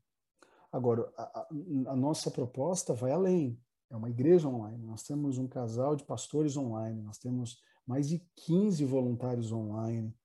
[0.71, 1.49] Agora, a,
[1.87, 4.81] a, nossa proposta vai além é uma igreja online.
[4.85, 10.15] Nós temos um casal de pastores online, nós temos mais de 15 voluntários online,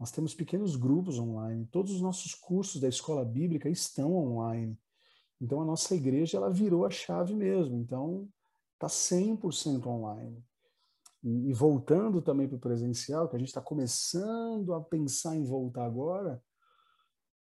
[0.00, 4.80] nós temos pequenos grupos online, todos os nossos cursos da escola bíblica estão online.
[5.38, 7.76] Então a nossa igreja ela virou a chave mesmo.
[7.76, 8.26] Então
[8.74, 10.42] está 100% online.
[11.22, 15.44] E, e, voltando também para o presencial, que a gente está começando a pensar em
[15.44, 16.42] voltar agora,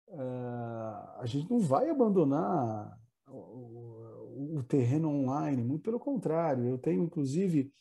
[0.08, 6.64] uh, a gente não vai abandonar o, o, terreno online, muito pelo contrário.
[6.64, 7.74] Eu tenho, inclusive,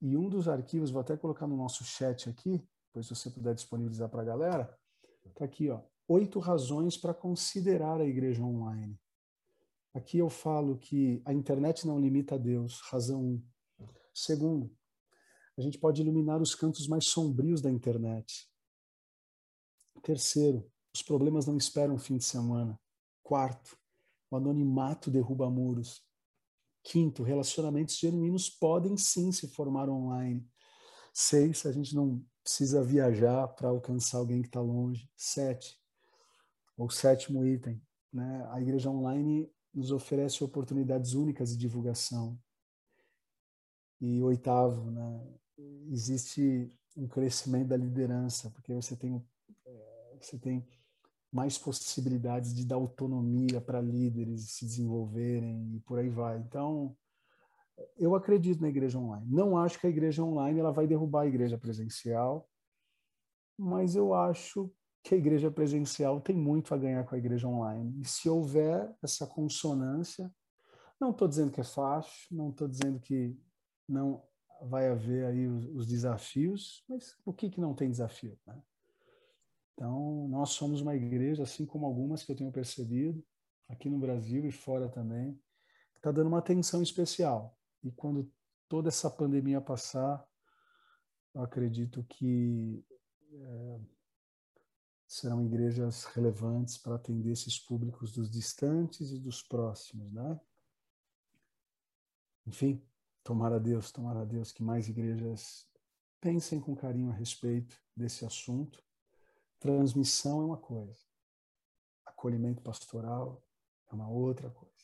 [0.00, 3.54] E um dos arquivos, vou até colocar no nosso chat aqui, depois se você puder
[3.54, 4.78] disponibilizar para a galera,
[5.26, 8.98] está aqui, ó, oito razões para considerar a igreja online.
[9.94, 13.42] Aqui eu falo que a internet não limita a Deus, razão um.
[14.12, 14.76] Segundo,
[15.56, 18.48] a gente pode iluminar os cantos mais sombrios da internet.
[20.02, 22.78] Terceiro, os problemas não esperam fim de semana.
[23.22, 23.76] Quarto,
[24.30, 26.04] o anonimato derruba muros.
[26.84, 30.46] Quinto, relacionamentos genuínos podem sim se formar online.
[31.12, 35.10] Seis, a gente não precisa viajar para alcançar alguém que está longe.
[35.16, 35.80] Sete,
[36.76, 37.80] o sétimo item,
[38.12, 38.46] né?
[38.50, 42.38] a igreja online nos oferece oportunidades únicas de divulgação.
[44.00, 45.26] E oitavo, né?
[45.90, 49.24] existe um crescimento da liderança, porque você tem,
[49.66, 50.66] eh, você tem
[51.34, 56.38] mais possibilidades de dar autonomia para líderes se desenvolverem e por aí vai.
[56.38, 56.96] Então,
[57.96, 59.26] eu acredito na igreja online.
[59.28, 62.48] Não acho que a igreja online ela vai derrubar a igreja presencial,
[63.58, 68.00] mas eu acho que a igreja presencial tem muito a ganhar com a igreja online.
[68.00, 70.32] E se houver essa consonância,
[71.00, 73.36] não estou dizendo que é fácil, não estou dizendo que
[73.88, 74.22] não
[74.62, 78.38] vai haver aí os, os desafios, mas o que, que não tem desafio?
[78.46, 78.56] Né?
[79.74, 83.24] Então, nós somos uma igreja, assim como algumas que eu tenho percebido,
[83.68, 85.34] aqui no Brasil e fora também,
[85.92, 87.58] que está dando uma atenção especial.
[87.82, 88.30] E quando
[88.68, 90.24] toda essa pandemia passar,
[91.34, 92.84] eu acredito que
[93.32, 93.80] é,
[95.06, 100.40] serão igrejas relevantes para atender esses públicos dos distantes e dos próximos, né?
[102.46, 102.82] Enfim,
[103.22, 105.68] tomara Deus, tomara Deus que mais igrejas
[106.20, 108.82] pensem com carinho a respeito desse assunto.
[109.64, 110.98] Transmissão é uma coisa,
[112.04, 113.42] acolhimento pastoral
[113.90, 114.74] é uma outra coisa,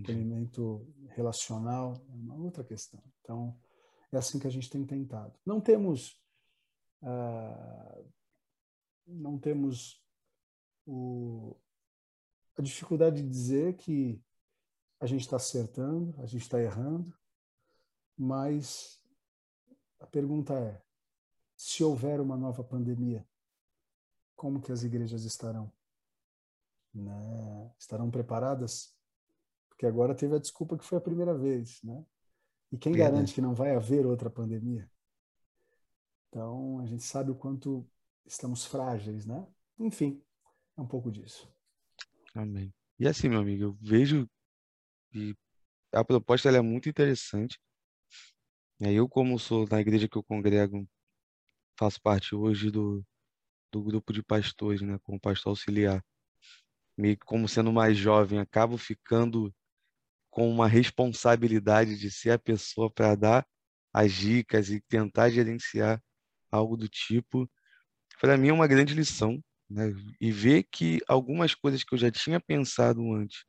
[0.00, 3.02] acolhimento relacional é uma outra questão.
[3.20, 3.54] Então,
[4.10, 5.38] é assim que a gente tem tentado.
[5.44, 6.18] Não temos
[7.02, 8.02] ah,
[9.06, 10.02] não temos
[10.86, 11.54] o,
[12.56, 14.22] a dificuldade de dizer que
[15.00, 17.14] a gente está acertando, a gente está errando,
[18.16, 19.00] mas
[20.00, 20.82] a pergunta é:
[21.54, 23.26] se houver uma nova pandemia,
[24.38, 25.70] como que as igrejas estarão?
[26.94, 27.74] Né?
[27.76, 28.96] Estarão preparadas?
[29.68, 32.06] Porque agora teve a desculpa que foi a primeira vez, né?
[32.70, 34.88] E quem garante que não vai haver outra pandemia?
[36.28, 37.84] Então, a gente sabe o quanto
[38.24, 39.44] estamos frágeis, né?
[39.78, 40.22] Enfim,
[40.76, 41.52] é um pouco disso.
[42.32, 42.72] Amém.
[42.98, 44.28] E assim, meu amigo, eu vejo
[45.10, 45.34] que
[45.92, 47.58] a proposta é muito interessante.
[48.78, 50.86] Eu, como sou na igreja que eu congrego,
[51.76, 53.04] faço parte hoje do,
[53.72, 56.04] do grupo de pastores, né, como pastor auxiliar.
[56.96, 59.54] Meio que como sendo mais jovem, acabo ficando
[60.30, 63.46] com uma responsabilidade de ser a pessoa para dar
[63.92, 66.02] as dicas e tentar gerenciar
[66.50, 67.48] algo do tipo
[68.20, 69.92] para mim é uma grande lição, né?
[70.20, 73.44] E ver que algumas coisas que eu já tinha pensado antes,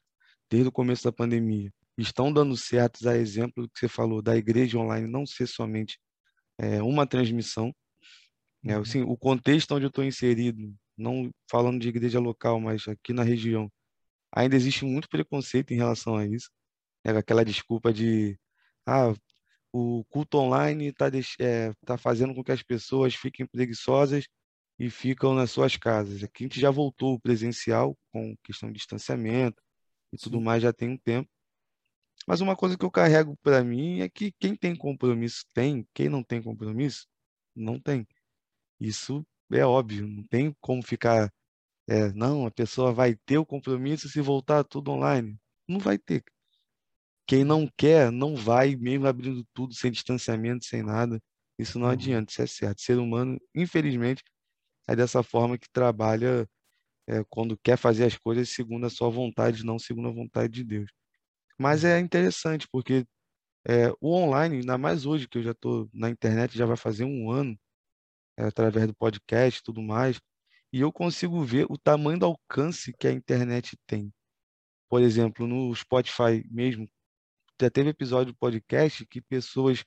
[0.50, 4.36] desde o começo da pandemia, estão dando certos, a exemplo do que você falou, da
[4.36, 6.00] igreja online não ser somente
[6.58, 7.74] é, uma transmissão.
[8.64, 8.76] Né?
[8.76, 8.82] Uhum.
[8.82, 13.24] Assim, o contexto onde eu estou inserido, não falando de igreja local, mas aqui na
[13.24, 13.72] região,
[14.32, 16.50] ainda existe muito preconceito em relação a isso.
[17.06, 17.18] Né?
[17.18, 18.38] Aquela desculpa de,
[18.86, 19.14] ah,
[19.72, 24.26] o culto online está é, tá fazendo com que as pessoas fiquem preguiçosas
[24.78, 26.24] e ficam nas suas casas.
[26.24, 29.62] Aqui a gente já voltou presencial com questão de distanciamento
[30.14, 30.44] e tudo Sim.
[30.44, 31.30] mais já tem um tempo.
[32.28, 36.10] Mas uma coisa que eu carrego para mim é que quem tem compromisso tem, quem
[36.10, 37.08] não tem compromisso
[37.56, 38.08] não tem.
[38.80, 41.32] Isso é óbvio, não tem como ficar,
[41.88, 45.38] é, não, a pessoa vai ter o compromisso se voltar tudo online.
[45.68, 46.24] Não vai ter.
[47.28, 51.22] Quem não quer, não vai, mesmo abrindo tudo sem distanciamento, sem nada.
[51.60, 51.94] Isso não uhum.
[51.94, 52.82] adianta, isso é certo.
[52.82, 54.24] Ser humano, infelizmente,
[54.88, 56.48] é dessa forma que trabalha
[57.08, 60.64] é, quando quer fazer as coisas segundo a sua vontade, não segundo a vontade de
[60.64, 60.92] Deus.
[61.60, 63.06] Mas é interessante, porque
[63.68, 67.06] é, o online, ainda mais hoje que eu já estou na internet, já vai fazer
[67.06, 67.58] um ano,
[68.40, 70.20] é, através do podcast e tudo mais,
[70.72, 74.14] e eu consigo ver o tamanho do alcance que a internet tem.
[74.88, 76.90] Por exemplo, no Spotify mesmo,
[77.62, 79.84] já teve episódio do podcast que pessoas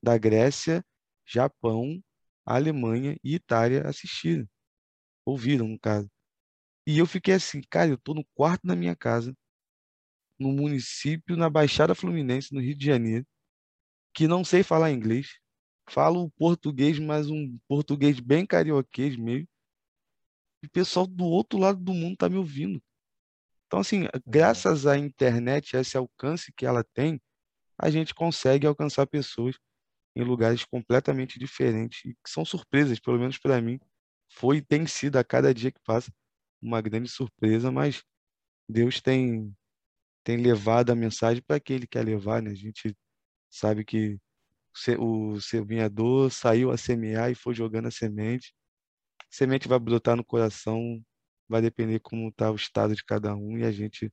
[0.00, 0.84] da Grécia,
[1.26, 2.00] Japão,
[2.44, 4.48] Alemanha e Itália assistiram.
[5.24, 6.08] Ouviram, no caso.
[6.86, 9.36] E eu fiquei assim, cara, eu tô no quarto da minha casa,
[10.38, 13.26] no município, na Baixada Fluminense, no Rio de Janeiro,
[14.14, 15.40] que não sei falar inglês,
[15.88, 19.48] falo português, mas um português bem carioquês mesmo.
[20.62, 22.82] E o pessoal do outro lado do mundo tá me ouvindo.
[23.66, 27.20] Então, assim, graças à internet, a esse alcance que ela tem,
[27.78, 29.56] a gente consegue alcançar pessoas
[30.16, 33.78] em lugares completamente diferentes e que são surpresas, pelo menos para mim,
[34.32, 36.12] foi e tem sido a cada dia que passa
[36.60, 38.02] uma grande surpresa, mas
[38.68, 39.54] Deus tem
[40.24, 42.50] tem levado a mensagem para quem ele quer levar, né?
[42.50, 42.96] A gente
[43.50, 44.18] sabe que
[44.98, 48.54] o semeador saiu a semear e foi jogando a semente.
[49.20, 51.02] A semente vai brotar no coração,
[51.48, 54.12] vai depender como está o estado de cada um e a gente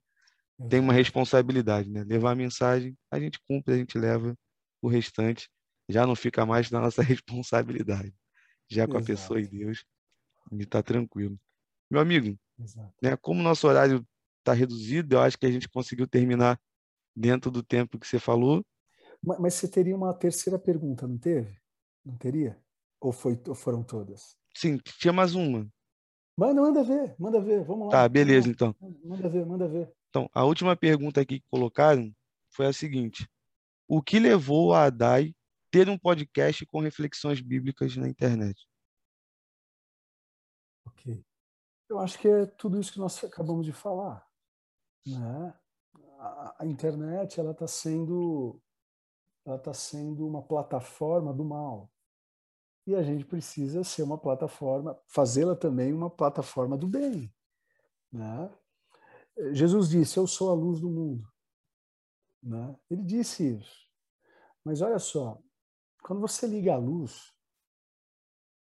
[0.70, 2.04] tem uma responsabilidade, né?
[2.04, 4.36] Levar a mensagem, a gente cumpre, a gente leva
[4.82, 5.50] o restante
[5.90, 8.14] já não fica mais na nossa responsabilidade.
[8.70, 9.04] Já com Exato.
[9.04, 9.86] a pessoa e Deus,
[10.52, 11.40] e está tranquilo.
[11.90, 12.38] Meu amigo,
[13.02, 14.06] né, como o nosso horário
[14.40, 16.60] está reduzido, eu acho que a gente conseguiu terminar
[17.16, 18.66] dentro do tempo que você falou.
[19.24, 21.58] Mas, você teria uma terceira pergunta, não teve?
[22.04, 22.62] Não teria?
[23.00, 24.36] Ou, foi, ou foram todas?
[24.54, 25.68] Sim, tinha mais uma.
[26.38, 27.92] Manda, manda ver, manda ver, vamos lá.
[27.92, 28.76] Tá, beleza, então.
[29.04, 29.94] Manda ver, manda ver.
[30.10, 32.14] Então, a última pergunta aqui que colocaram
[32.52, 33.28] foi a seguinte:
[33.88, 35.34] o que levou a Adai
[35.72, 38.68] ter um podcast com reflexões bíblicas na internet?
[40.86, 41.24] Ok.
[41.90, 44.28] Eu acho que é tudo isso que nós acabamos de falar.
[45.06, 45.54] Né?
[46.20, 48.62] A, a internet ela está sendo
[49.46, 51.92] ela está sendo uma plataforma do mal
[52.86, 57.34] e a gente precisa ser uma plataforma, fazê-la também uma plataforma do bem.
[58.12, 58.52] Né?
[59.54, 61.28] Jesus disse: Eu sou a luz do mundo.
[62.42, 62.78] Né?
[62.90, 63.90] Ele disse isso.
[64.64, 65.42] Mas olha só,
[66.04, 67.34] quando você liga a luz,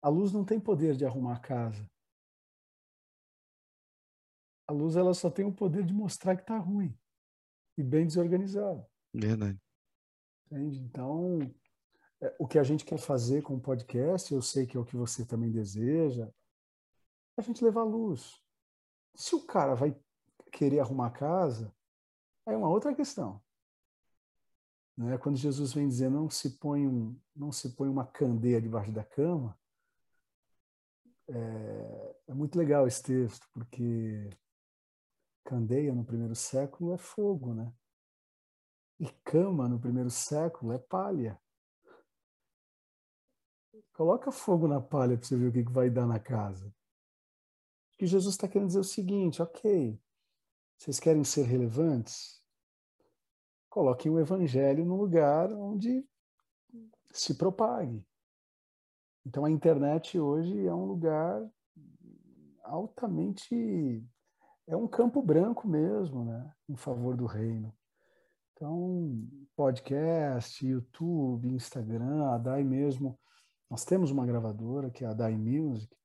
[0.01, 1.89] a luz não tem poder de arrumar a casa.
[4.67, 6.97] A luz ela só tem o poder de mostrar que está ruim
[7.77, 8.85] e bem desorganizado.
[9.13, 9.59] Verdade.
[10.51, 10.79] Entende?
[10.79, 11.39] Então,
[12.21, 14.85] é, o que a gente quer fazer com o podcast, eu sei que é o
[14.85, 18.41] que você também deseja, é a gente levar luz.
[19.15, 19.95] Se o cara vai
[20.51, 21.73] querer arrumar a casa,
[22.45, 23.41] é uma outra questão.
[24.97, 25.17] Né?
[25.17, 29.03] Quando Jesus vem dizer não se põe um, não se põe uma candeia debaixo da
[29.03, 29.57] cama,
[31.27, 34.29] é, é muito legal esse texto porque
[35.45, 37.71] candeia no primeiro século é fogo, né?
[38.99, 41.39] E cama no primeiro século é palha.
[43.93, 46.73] Coloca fogo na palha para você ver o que, vai dar na casa.
[47.97, 49.97] Que Jesus está querendo dizer o seguinte: ok,
[50.77, 52.43] vocês querem ser relevantes?
[53.69, 56.05] Coloquem o evangelho no lugar onde
[57.11, 58.05] se propague.
[59.25, 61.49] Então a internet hoje é um lugar
[62.63, 64.03] altamente
[64.67, 67.75] é um campo branco mesmo, né, em favor do reino.
[68.59, 73.17] Então, podcast, YouTube, Instagram, a DAI mesmo.
[73.69, 75.95] Nós temos uma gravadora que é a DAI Music.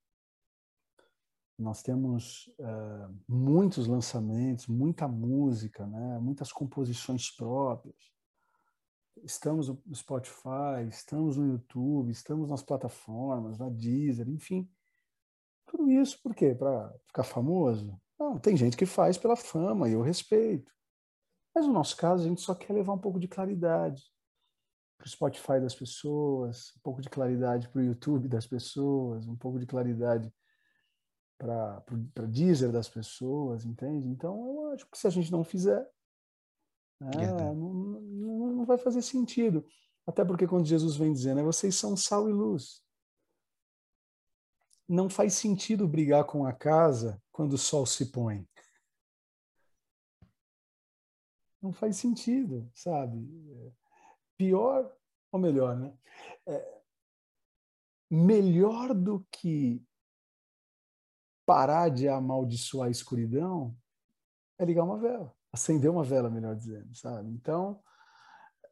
[1.58, 6.20] Nós temos uh, muitos lançamentos, muita música, né?
[6.20, 7.96] muitas composições próprias.
[9.24, 14.70] Estamos no Spotify, estamos no YouTube, estamos nas plataformas, na Deezer, enfim.
[15.66, 16.54] Tudo isso por quê?
[16.54, 18.00] Para ficar famoso?
[18.16, 20.72] Não, tem gente que faz pela fama e eu respeito.
[21.54, 24.02] Mas no nosso caso, a gente só quer levar um pouco de claridade
[24.98, 29.36] para o Spotify das pessoas, um pouco de claridade para o YouTube das pessoas, um
[29.36, 30.32] pouco de claridade
[31.38, 34.08] para o Deezer das pessoas, entende?
[34.08, 35.88] Então, eu acho que se a gente não fizer,
[37.00, 39.64] é, não, não, não, vai fazer sentido.
[40.06, 42.82] Até porque quando Jesus vem dizendo, né, vocês são sal e luz.
[44.88, 48.46] Não faz sentido brigar com a casa quando o sol se põe.
[51.64, 53.26] Não faz sentido, sabe?
[54.36, 54.94] Pior,
[55.32, 55.96] ou melhor, né?
[56.46, 56.80] É,
[58.10, 59.82] melhor do que
[61.46, 63.74] parar de amaldiçoar a escuridão
[64.58, 67.30] é ligar uma vela, acender uma vela, melhor dizendo, sabe?
[67.30, 67.82] Então,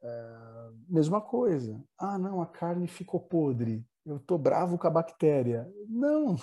[0.02, 1.82] é, mesma coisa.
[1.96, 3.88] Ah, não, a carne ficou podre.
[4.04, 5.66] Eu tô bravo com a bactéria.
[5.88, 6.36] Não,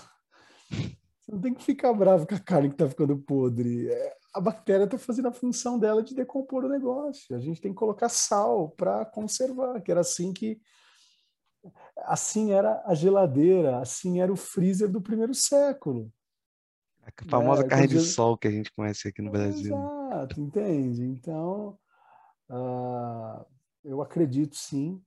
[1.30, 3.88] não tem que ficar bravo com a carne que está ficando podre.
[3.88, 7.36] É, a bactéria está fazendo a função dela de decompor o negócio.
[7.36, 10.60] A gente tem que colocar sal para conservar, que era assim que
[11.98, 16.12] assim era a geladeira, assim era o freezer do primeiro século.
[17.04, 19.76] A famosa é, carne de sol que a gente conhece aqui no Brasil.
[19.76, 21.04] Exato, entende?
[21.04, 21.78] Então,
[22.50, 23.46] uh,
[23.84, 25.04] eu acredito sim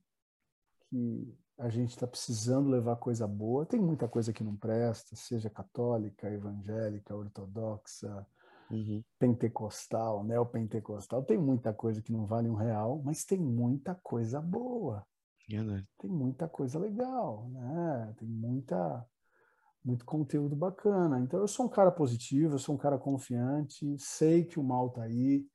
[0.89, 3.65] que a gente está precisando levar coisa boa.
[3.65, 8.27] Tem muita coisa que não presta, seja católica, evangélica, ortodoxa,
[8.69, 9.01] uhum.
[9.17, 11.23] pentecostal, neopentecostal.
[11.23, 15.07] Tem muita coisa que não vale um real, mas tem muita coisa boa.
[15.97, 18.13] Tem muita coisa legal, né?
[18.17, 19.05] Tem muita
[19.85, 21.19] muito conteúdo bacana.
[21.19, 24.89] Então eu sou um cara positivo, eu sou um cara confiante, sei que o mal
[24.89, 25.45] tá aí,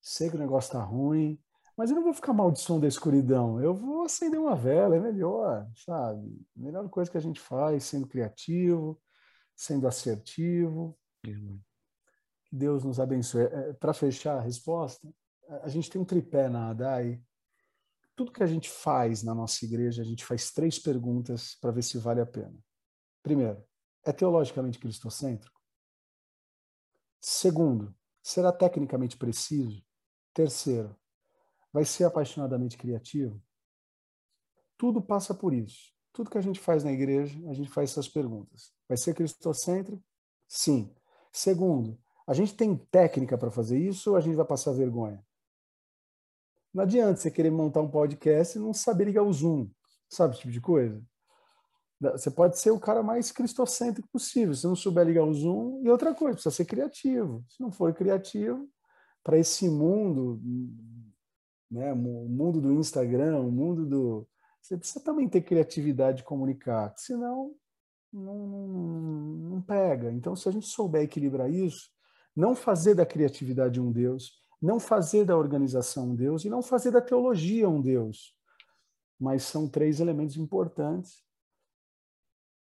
[0.00, 1.38] sei que o negócio tá ruim,
[1.76, 3.60] mas eu não vou ficar maldição da escuridão.
[3.60, 6.46] Eu vou acender uma vela, é melhor, sabe?
[6.54, 9.00] Melhor coisa que a gente faz, sendo criativo,
[9.56, 10.96] sendo assertivo.
[11.26, 11.60] Uhum.
[12.50, 13.42] Deus nos abençoe.
[13.42, 15.08] É, Para fechar a resposta,
[15.62, 17.20] a gente tem um tripé na ADAI.
[18.14, 21.82] Tudo que a gente faz na nossa igreja, a gente faz três perguntas para ver
[21.82, 22.56] se vale a pena.
[23.22, 23.60] Primeiro,
[24.04, 25.60] é teologicamente cristocêntrico?
[27.20, 29.82] Segundo, será tecnicamente preciso?
[30.32, 30.96] Terceiro,
[31.74, 33.42] vai ser apaixonadamente criativo?
[34.78, 35.92] Tudo passa por isso.
[36.12, 38.72] Tudo que a gente faz na igreja, a gente faz essas perguntas.
[38.88, 40.00] Vai ser cristocêntrico?
[40.46, 40.94] Sim.
[41.32, 41.98] Segundo,
[42.28, 45.20] a gente tem técnica para fazer isso ou a gente vai passar vergonha?
[46.72, 49.68] Não adianta você querer montar um podcast e não saber ligar o Zoom,
[50.08, 51.02] sabe esse tipo de coisa?
[52.00, 55.82] Você pode ser o cara mais cristocêntrico possível, se não souber ligar o Zoom.
[55.82, 57.44] E outra coisa, precisa ser criativo.
[57.48, 58.68] Se não for criativo,
[59.24, 60.40] para esse mundo
[61.74, 61.92] né?
[61.92, 64.28] O mundo do Instagram, o mundo do.
[64.62, 67.54] Você precisa também ter criatividade de comunicar, senão
[68.12, 68.46] não,
[69.50, 70.10] não, pega.
[70.12, 71.90] Então, se a gente souber equilibrar isso,
[72.34, 76.92] não fazer da criatividade um Deus, não fazer da organização um Deus e não fazer
[76.92, 78.34] da teologia um Deus.
[79.18, 81.24] Mas são três elementos importantes,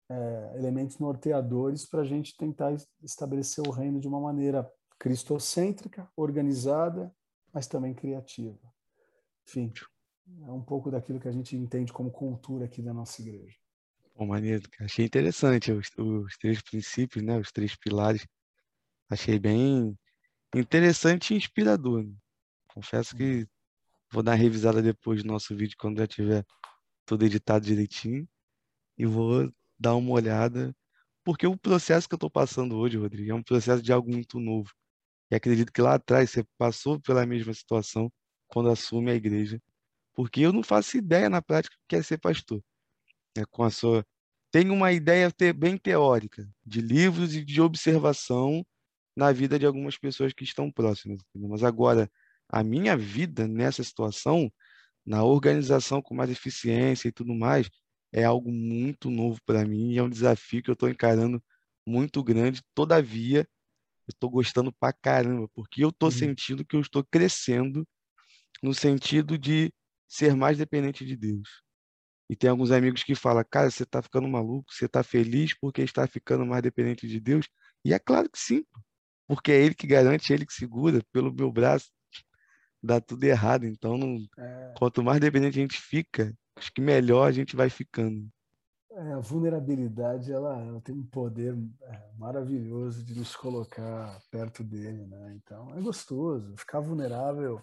[0.09, 7.15] é, elementos norteadores para a gente tentar estabelecer o reino de uma maneira cristocêntrica, organizada,
[7.53, 8.74] mas também criativa.
[9.47, 9.73] Enfim,
[10.47, 13.57] é um pouco daquilo que a gente entende como cultura aqui da nossa igreja.
[14.15, 14.63] Bom, maneiro.
[14.81, 17.39] Achei interessante os, os três princípios, né?
[17.39, 18.27] Os três pilares.
[19.09, 19.99] Achei bem
[20.55, 22.05] interessante e inspirador.
[22.05, 22.13] Né?
[22.69, 23.47] Confesso que
[24.11, 26.45] vou dar uma revisada depois do nosso vídeo, quando já tiver
[27.05, 28.27] tudo editado direitinho.
[28.97, 30.75] E vou dar uma olhada.
[31.25, 34.39] Porque o processo que eu estou passando hoje, Rodrigo, é um processo de algo muito
[34.39, 34.71] novo.
[35.31, 38.13] E acredito que lá atrás você passou pela mesma situação
[38.49, 39.61] quando assume a igreja.
[40.15, 42.63] Porque eu não faço ideia na prática do que é ser pastor.
[43.37, 44.07] É, com a sua...
[44.51, 48.65] Tenho uma ideia bem teórica de livros e de observação
[49.17, 51.21] na vida de algumas pessoas que estão próximas.
[51.35, 52.11] Mas agora,
[52.49, 54.53] a minha vida nessa situação,
[55.05, 57.69] na organização com mais eficiência e tudo mais,
[58.13, 61.43] é algo muito novo para mim e é um desafio que eu estou encarando
[61.85, 62.63] muito grande.
[62.75, 66.17] Todavia, eu estou gostando pra caramba, porque eu estou uhum.
[66.17, 67.87] sentindo que eu estou crescendo
[68.63, 69.73] no sentido de
[70.09, 71.63] ser mais dependente de Deus.
[72.29, 75.83] E tem alguns amigos que falam, cara, você está ficando maluco, você está feliz porque
[75.83, 77.47] está ficando mais dependente de Deus?
[77.85, 78.65] E é claro que sim
[79.27, 81.91] porque é ele que garante, ele que segura, pelo meu braço
[82.83, 83.65] dá tudo errado.
[83.65, 84.19] Então, não...
[84.39, 84.75] é...
[84.79, 88.29] quanto mais dependente a gente fica, acho que melhor a gente vai ficando.
[88.91, 95.05] É, a vulnerabilidade ela, ela, tem um poder é, maravilhoso de nos colocar perto dele,
[95.07, 95.35] né?
[95.35, 97.61] Então é gostoso ficar vulnerável.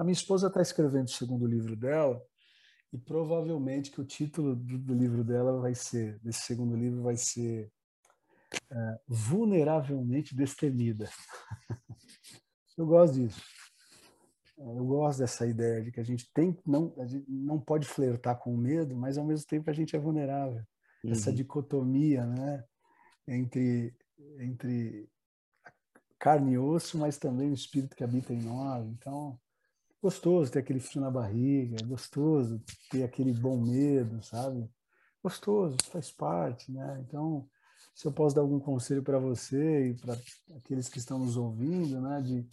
[0.00, 2.24] A minha esposa está escrevendo o segundo livro dela
[2.90, 7.18] e provavelmente que o título do, do livro dela vai ser desse segundo livro vai
[7.18, 7.70] ser
[8.70, 11.06] é, vulneravelmente destemida.
[12.78, 13.42] Eu gosto disso.
[14.56, 18.38] Eu gosto dessa ideia de que a gente tem não a gente não pode flertar
[18.38, 20.64] com o medo, mas ao mesmo tempo a gente é vulnerável.
[21.04, 21.12] Uhum.
[21.12, 22.64] Essa dicotomia, né,
[23.28, 23.94] entre
[24.38, 25.10] entre
[26.18, 28.86] carne e osso, mas também o espírito que habita em nós.
[28.86, 29.38] Então,
[30.02, 34.68] gostoso ter aquele frio na barriga, é gostoso ter aquele bom medo, sabe?
[35.22, 37.04] Gostoso, faz parte, né?
[37.06, 37.48] Então,
[37.94, 40.16] se eu posso dar algum conselho para você e para
[40.56, 42.46] aqueles que estão nos ouvindo, né, de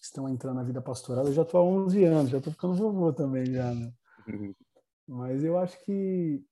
[0.00, 3.12] estão entrando na vida pastoral, eu já estou há 11 anos, já estou ficando vovô
[3.12, 3.92] também já, né?
[5.06, 6.44] Mas eu acho que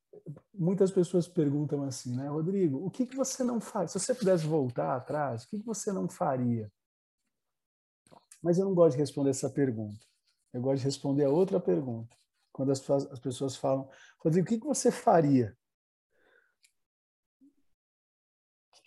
[0.53, 3.93] muitas pessoas perguntam assim, né, Rodrigo, o que que você não faz?
[3.93, 6.71] Se você pudesse voltar atrás, o que que você não faria?
[8.43, 10.10] Mas eu não gosto de responder essa pergunta.
[10.53, 12.17] Eu gosto de responder a outra pergunta.
[12.53, 13.89] Quando as, as pessoas falam,
[14.19, 15.57] Rodrigo, o que que você faria?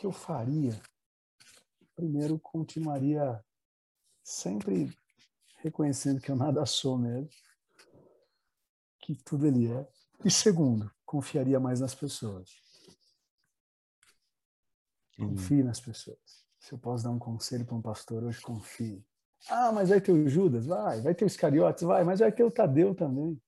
[0.04, 0.78] que eu faria?
[1.96, 3.42] Primeiro, continuaria
[4.22, 4.94] sempre
[5.60, 7.30] reconhecendo que eu nada sou mesmo,
[9.00, 9.88] que tudo ele é.
[10.26, 12.52] E segundo, confiaria mais nas pessoas.
[15.18, 16.44] Confie nas pessoas.
[16.60, 19.06] Se eu posso dar um conselho para um pastor hoje, confie.
[19.50, 20.66] Ah, mas vai ter o Judas?
[20.66, 21.02] Vai.
[21.02, 21.84] Vai ter os Iscariotes?
[21.84, 22.04] Vai.
[22.04, 23.40] Mas vai ter o Tadeu também.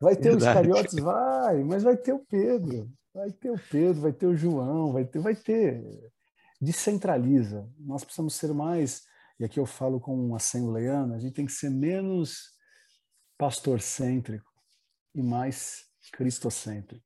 [0.00, 0.36] Vai ter Verdade.
[0.36, 0.94] os Iscariotes?
[0.98, 1.64] Vai.
[1.64, 2.90] Mas vai ter o Pedro.
[3.14, 5.84] Vai ter o Pedro, vai ter o João, vai ter, vai ter.
[6.60, 7.68] Descentraliza.
[7.78, 9.02] Nós precisamos ser mais,
[9.38, 12.52] e aqui eu falo com um assembleiano, a gente tem que ser menos
[13.36, 14.50] pastor-cêntrico
[15.14, 17.04] e mais cristocêntrico.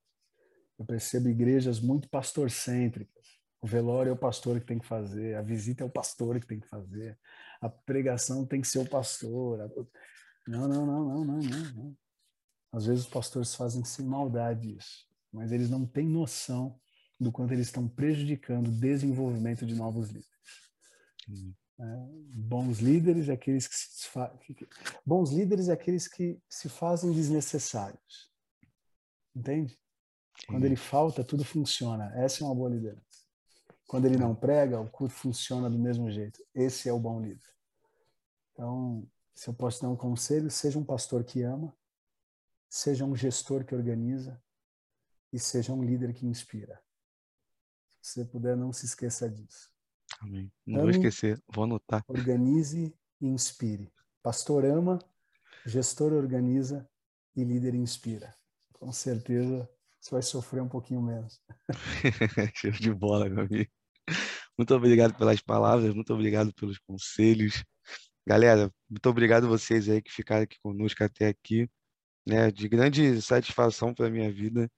[0.79, 3.27] Eu percebo igrejas muito pastor-cêntricas.
[3.61, 6.47] O velório é o pastor que tem que fazer, a visita é o pastor que
[6.47, 7.19] tem que fazer,
[7.67, 9.71] a pregação tem que ser o pastor.
[10.47, 11.75] Não, não, não, não, não, não.
[11.75, 11.97] não.
[12.73, 15.07] Às vezes os pastores fazem sem maldade isso
[15.37, 16.81] mas eles não têm noção
[17.21, 20.31] do quanto eles estão prejudicando o desenvolvimento de novos líderes.
[21.29, 21.55] Uhum.
[21.79, 21.85] É,
[22.35, 24.09] bons líderes é aqueles que se
[25.05, 28.31] bons líderes é aqueles que se fazem desnecessários.
[29.35, 29.79] Entende?
[30.47, 32.11] Quando ele falta, tudo funciona.
[32.15, 33.05] Essa é uma boa liderança.
[33.87, 36.43] Quando ele não prega, o culto funciona do mesmo jeito.
[36.55, 37.56] Esse é o bom líder.
[38.57, 41.77] Então, se eu posso dar um conselho, seja um pastor que ama,
[42.71, 44.43] seja um gestor que organiza,
[45.31, 46.81] e seja um líder que inspira.
[48.01, 49.71] Se você puder, não se esqueça disso.
[50.21, 50.51] Amém.
[50.65, 52.03] Não Ame, vou esquecer, vou anotar.
[52.09, 53.93] Organize e inspire.
[54.23, 54.99] Pastor ama,
[55.67, 56.89] gestor organiza
[57.37, 58.35] e líder inspira.
[58.73, 59.69] Com certeza
[60.01, 61.39] você vai sofrer um pouquinho menos.
[62.55, 63.71] Show de bola, meu amigo.
[64.57, 67.63] Muito obrigado pelas palavras, muito obrigado pelos conselhos.
[68.29, 71.71] Galera, muito obrigado vocês aí que ficaram aqui conosco até aqui,
[72.27, 72.51] né?
[72.51, 74.69] De grande satisfação para minha vida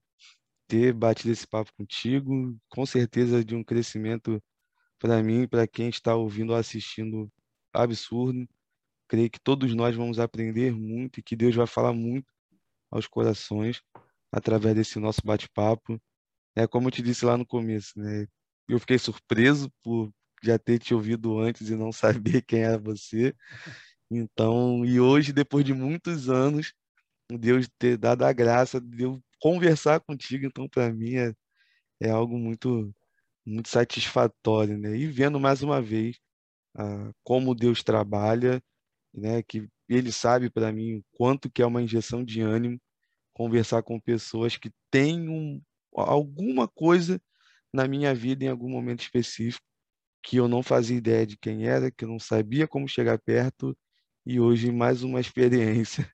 [0.68, 4.42] ter batido esse papo contigo, com certeza de um crescimento
[4.98, 7.32] para mim, para quem está ouvindo ou assistindo
[7.72, 8.46] absurdo.
[9.08, 12.30] Creio que todos nós vamos aprender muito e que Deus vai falar muito
[12.90, 13.82] aos corações
[14.30, 15.98] através desse nosso bate-papo.
[16.54, 18.26] É como eu te disse lá no começo, né?
[18.68, 20.12] Eu fiquei surpreso por
[20.42, 23.34] já ter te ouvido antes e não saber quem era você.
[24.10, 26.72] Então, e hoje, depois de muitos anos,
[27.30, 31.34] Deus ter dado a graça de eu conversar contigo, então para mim é,
[32.00, 32.92] é algo muito
[33.46, 34.96] muito satisfatório, né?
[34.96, 36.18] E vendo mais uma vez
[36.76, 38.62] ah, como Deus trabalha,
[39.14, 39.42] né?
[39.42, 42.80] Que Ele sabe para mim o quanto que é uma injeção de ânimo
[43.34, 45.62] conversar com pessoas que têm um,
[45.94, 47.20] alguma coisa
[47.72, 49.67] na minha vida em algum momento específico
[50.22, 53.76] que eu não fazia ideia de quem era, que eu não sabia como chegar perto
[54.26, 56.10] e hoje mais uma experiência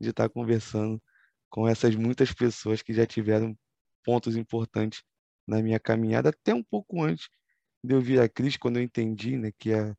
[0.00, 1.02] de estar conversando
[1.50, 3.56] com essas muitas pessoas que já tiveram
[4.04, 5.02] pontos importantes
[5.46, 7.28] na minha caminhada, até um pouco antes
[7.82, 9.94] de eu vir a Cristo, quando eu entendi né, que, a,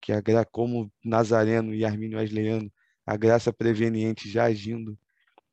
[0.00, 2.72] que a como Nazareno e Armínio Wesleyano,
[3.06, 4.98] a graça preveniente já agindo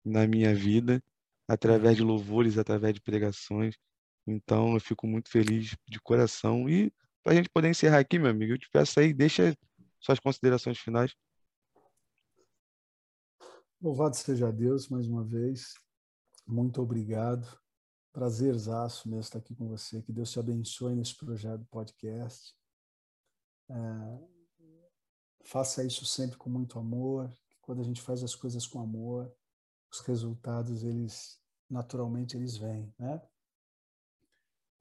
[0.04, 1.04] na minha vida,
[1.48, 3.76] através de louvores, através de pregações.
[4.26, 6.70] Então, eu fico muito feliz de coração.
[6.70, 6.92] E
[7.24, 9.58] para a gente poder encerrar aqui, meu amigo, eu te peço aí, deixa
[10.00, 11.16] suas considerações finais.
[13.82, 15.74] Louvado seja Deus mais uma vez.
[16.46, 17.48] Muito obrigado.
[18.12, 20.02] Prazerzaço mesmo estar aqui com você.
[20.02, 22.54] Que Deus te abençoe nesse projeto podcast.
[23.70, 23.76] É,
[25.46, 27.34] faça isso sempre com muito amor.
[27.62, 29.34] Quando a gente faz as coisas com amor,
[29.92, 33.22] os resultados, eles naturalmente eles vêm, né?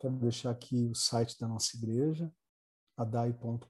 [0.03, 2.29] Quero deixar aqui o site da nossa igreja,
[2.97, 3.69] adai.com.br.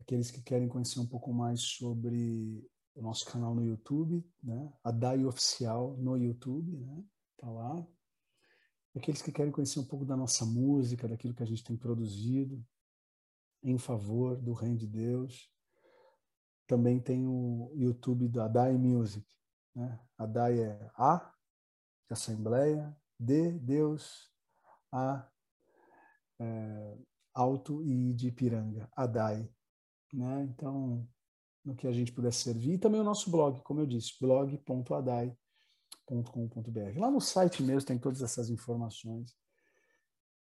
[0.00, 4.72] Aqueles que querem conhecer um pouco mais sobre o nosso canal no YouTube, né?
[4.82, 7.04] A DAI Oficial no YouTube, né?
[7.36, 7.86] Tá lá.
[8.96, 12.66] Aqueles que querem conhecer um pouco da nossa música, daquilo que a gente tem produzido
[13.62, 15.52] em favor do Reino de Deus.
[16.66, 19.26] Também tem o YouTube da DAI Music,
[19.74, 20.00] né?
[20.16, 21.34] A DAI é A,
[22.08, 24.30] de Assembleia, D, Deus,
[24.92, 25.26] A,
[26.38, 26.98] é,
[27.32, 29.50] Alto e de Ipiranga, a DAI.
[30.12, 30.44] Né?
[30.44, 31.08] Então,
[31.64, 32.74] no que a gente puder servir.
[32.74, 36.98] E também o nosso blog, como eu disse, blog.adai.com.br.
[36.98, 39.34] Lá no site mesmo tem todas essas informações.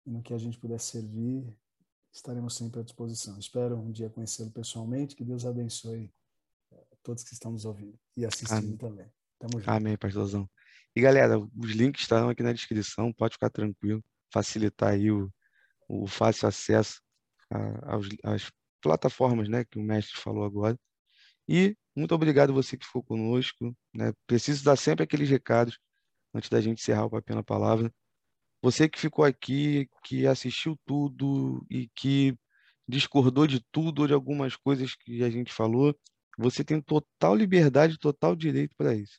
[0.05, 1.57] E no que a gente puder servir,
[2.13, 3.39] estaremos sempre à disposição.
[3.39, 5.15] Espero um dia conhecê-lo pessoalmente.
[5.15, 6.13] Que Deus abençoe
[6.73, 8.77] eh, todos que estão nos ouvindo e assistindo Amém.
[8.77, 9.07] também.
[9.39, 9.71] Tamo junto.
[9.71, 10.51] Amém, pastorzão.
[10.95, 15.31] E galera, os links estarão aqui na descrição, pode ficar tranquilo, facilitar aí o,
[15.89, 17.01] o fácil acesso
[18.25, 20.79] às plataformas né, que o mestre falou agora.
[21.49, 23.77] E muito obrigado você que ficou conosco.
[23.95, 24.13] Né?
[24.27, 25.79] Preciso dar sempre aqueles recados
[26.35, 27.93] antes da gente encerrar o papel na palavra.
[28.63, 32.37] Você que ficou aqui, que assistiu tudo e que
[32.89, 35.97] discordou de tudo ou de algumas coisas que a gente falou,
[36.39, 39.19] você tem total liberdade, total direito para isso.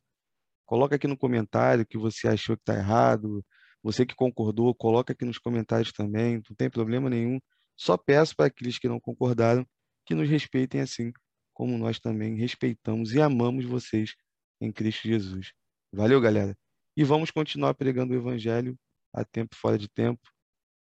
[0.65, 3.43] Coloca aqui no comentário que você achou que está errado.
[3.83, 7.39] Você que concordou, coloca aqui nos comentários também, não tem problema nenhum.
[7.77, 9.65] Só peço para aqueles que não concordaram
[10.05, 11.11] que nos respeitem assim
[11.53, 14.15] como nós também respeitamos e amamos vocês
[14.59, 15.53] em Cristo Jesus.
[15.93, 16.57] Valeu, galera.
[16.97, 18.77] E vamos continuar pregando o evangelho
[19.13, 20.21] a tempo fora de tempo.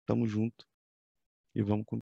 [0.05, 0.65] Tamo junto
[1.55, 1.85] e vamos